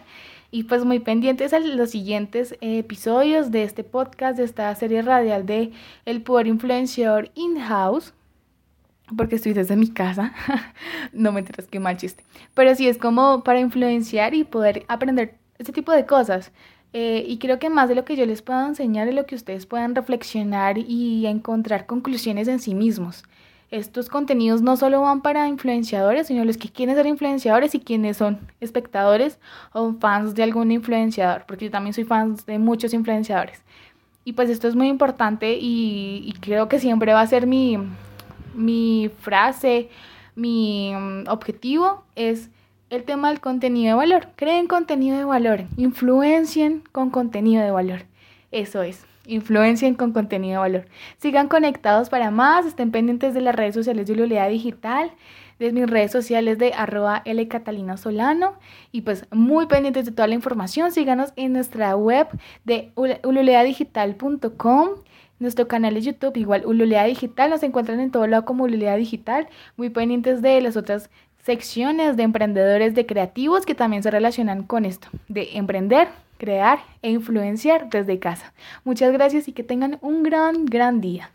Y 0.52 0.62
pues 0.62 0.84
muy 0.84 1.00
pendientes 1.00 1.52
a 1.52 1.58
los 1.58 1.90
siguientes 1.90 2.56
episodios 2.60 3.50
de 3.50 3.64
este 3.64 3.82
podcast, 3.82 4.38
de 4.38 4.44
esta 4.44 4.72
serie 4.76 5.02
radial 5.02 5.46
de 5.46 5.72
El 6.04 6.22
Poder 6.22 6.46
Influenciador 6.46 7.32
In-House. 7.34 8.14
Porque 9.16 9.36
estoy 9.36 9.52
desde 9.52 9.76
mi 9.76 9.88
casa. 9.88 10.32
no 11.12 11.32
me 11.32 11.40
enteras 11.40 11.68
qué 11.68 11.80
mal 11.80 11.96
chiste. 11.96 12.24
Pero 12.54 12.74
sí 12.74 12.88
es 12.88 12.98
como 12.98 13.44
para 13.44 13.60
influenciar 13.60 14.34
y 14.34 14.44
poder 14.44 14.84
aprender 14.88 15.36
este 15.58 15.72
tipo 15.72 15.92
de 15.92 16.06
cosas. 16.06 16.52
Eh, 16.92 17.24
y 17.26 17.38
creo 17.38 17.58
que 17.58 17.70
más 17.70 17.88
de 17.88 17.96
lo 17.96 18.04
que 18.04 18.16
yo 18.16 18.24
les 18.24 18.40
puedo 18.40 18.66
enseñar 18.66 19.08
es 19.08 19.14
lo 19.14 19.26
que 19.26 19.34
ustedes 19.34 19.66
puedan 19.66 19.94
reflexionar 19.94 20.78
y 20.78 21.26
encontrar 21.26 21.86
conclusiones 21.86 22.48
en 22.48 22.60
sí 22.60 22.74
mismos. 22.74 23.24
Estos 23.70 24.08
contenidos 24.08 24.62
no 24.62 24.76
solo 24.76 25.00
van 25.00 25.20
para 25.20 25.48
influenciadores, 25.48 26.28
sino 26.28 26.44
los 26.44 26.56
que 26.56 26.68
quieren 26.68 26.94
ser 26.94 27.06
influenciadores 27.06 27.74
y 27.74 27.80
quienes 27.80 28.18
son 28.18 28.38
espectadores 28.60 29.40
o 29.72 29.94
fans 29.94 30.36
de 30.36 30.44
algún 30.44 30.70
influenciador, 30.70 31.44
porque 31.48 31.64
yo 31.64 31.70
también 31.72 31.92
soy 31.92 32.04
fan 32.04 32.36
de 32.46 32.60
muchos 32.60 32.94
influenciadores. 32.94 33.64
Y 34.24 34.34
pues 34.34 34.48
esto 34.48 34.68
es 34.68 34.76
muy 34.76 34.86
importante 34.86 35.58
y, 35.60 36.32
creo 36.40 36.68
que 36.68 36.78
siempre 36.78 37.12
va 37.12 37.22
a 37.22 37.26
ser 37.26 37.48
mi, 37.48 37.76
mi 38.54 39.10
frase, 39.20 39.88
mi 40.34 40.92
mm, 40.94 41.28
objetivo 41.28 42.04
es 42.16 42.50
el 42.90 43.04
tema 43.04 43.28
del 43.28 43.40
contenido 43.40 43.88
de 43.88 43.94
valor. 43.94 44.28
Creen 44.36 44.66
contenido 44.66 45.18
de 45.18 45.24
valor, 45.24 45.64
influencien 45.76 46.82
con 46.92 47.10
contenido 47.10 47.62
de 47.62 47.70
valor. 47.70 48.02
Eso 48.50 48.82
es 48.82 49.06
influencien 49.26 49.94
con 49.94 50.12
contenido 50.12 50.54
de 50.54 50.70
valor. 50.70 50.86
Sigan 51.18 51.48
conectados 51.48 52.10
para 52.10 52.30
más, 52.30 52.66
estén 52.66 52.90
pendientes 52.90 53.34
de 53.34 53.40
las 53.40 53.54
redes 53.54 53.74
sociales 53.74 54.06
de 54.06 54.12
Ululea 54.12 54.48
Digital, 54.48 55.12
de 55.58 55.72
mis 55.72 55.88
redes 55.88 56.12
sociales 56.12 56.58
de 56.58 56.72
arroba 56.74 57.22
Catalina 57.48 57.96
Solano 57.96 58.54
y 58.92 59.02
pues 59.02 59.26
muy 59.30 59.66
pendientes 59.66 60.04
de 60.04 60.12
toda 60.12 60.26
la 60.28 60.34
información, 60.34 60.92
síganos 60.92 61.32
en 61.36 61.52
nuestra 61.52 61.96
web 61.96 62.26
de 62.64 62.92
ululeadigital.com 62.96 64.88
nuestro 65.38 65.68
canal 65.68 65.94
de 65.94 66.02
YouTube, 66.02 66.36
igual 66.36 66.66
Ululea 66.66 67.04
Digital, 67.04 67.50
nos 67.50 67.62
encuentran 67.62 68.00
en 68.00 68.10
todo 68.10 68.26
lado 68.26 68.44
como 68.44 68.64
Ululea 68.64 68.96
Digital, 68.96 69.48
muy 69.76 69.90
pendientes 69.90 70.42
de 70.42 70.60
las 70.60 70.76
otras 70.76 71.10
secciones 71.42 72.16
de 72.16 72.22
emprendedores 72.22 72.94
de 72.94 73.06
creativos 73.06 73.66
que 73.66 73.74
también 73.74 74.02
se 74.02 74.10
relacionan 74.10 74.62
con 74.62 74.84
esto, 74.84 75.08
de 75.28 75.56
emprender, 75.56 76.08
crear 76.38 76.78
e 77.02 77.10
influenciar 77.10 77.90
desde 77.90 78.18
casa. 78.18 78.52
Muchas 78.84 79.12
gracias 79.12 79.48
y 79.48 79.52
que 79.52 79.62
tengan 79.62 79.98
un 80.00 80.22
gran, 80.22 80.64
gran 80.64 81.00
día. 81.00 81.30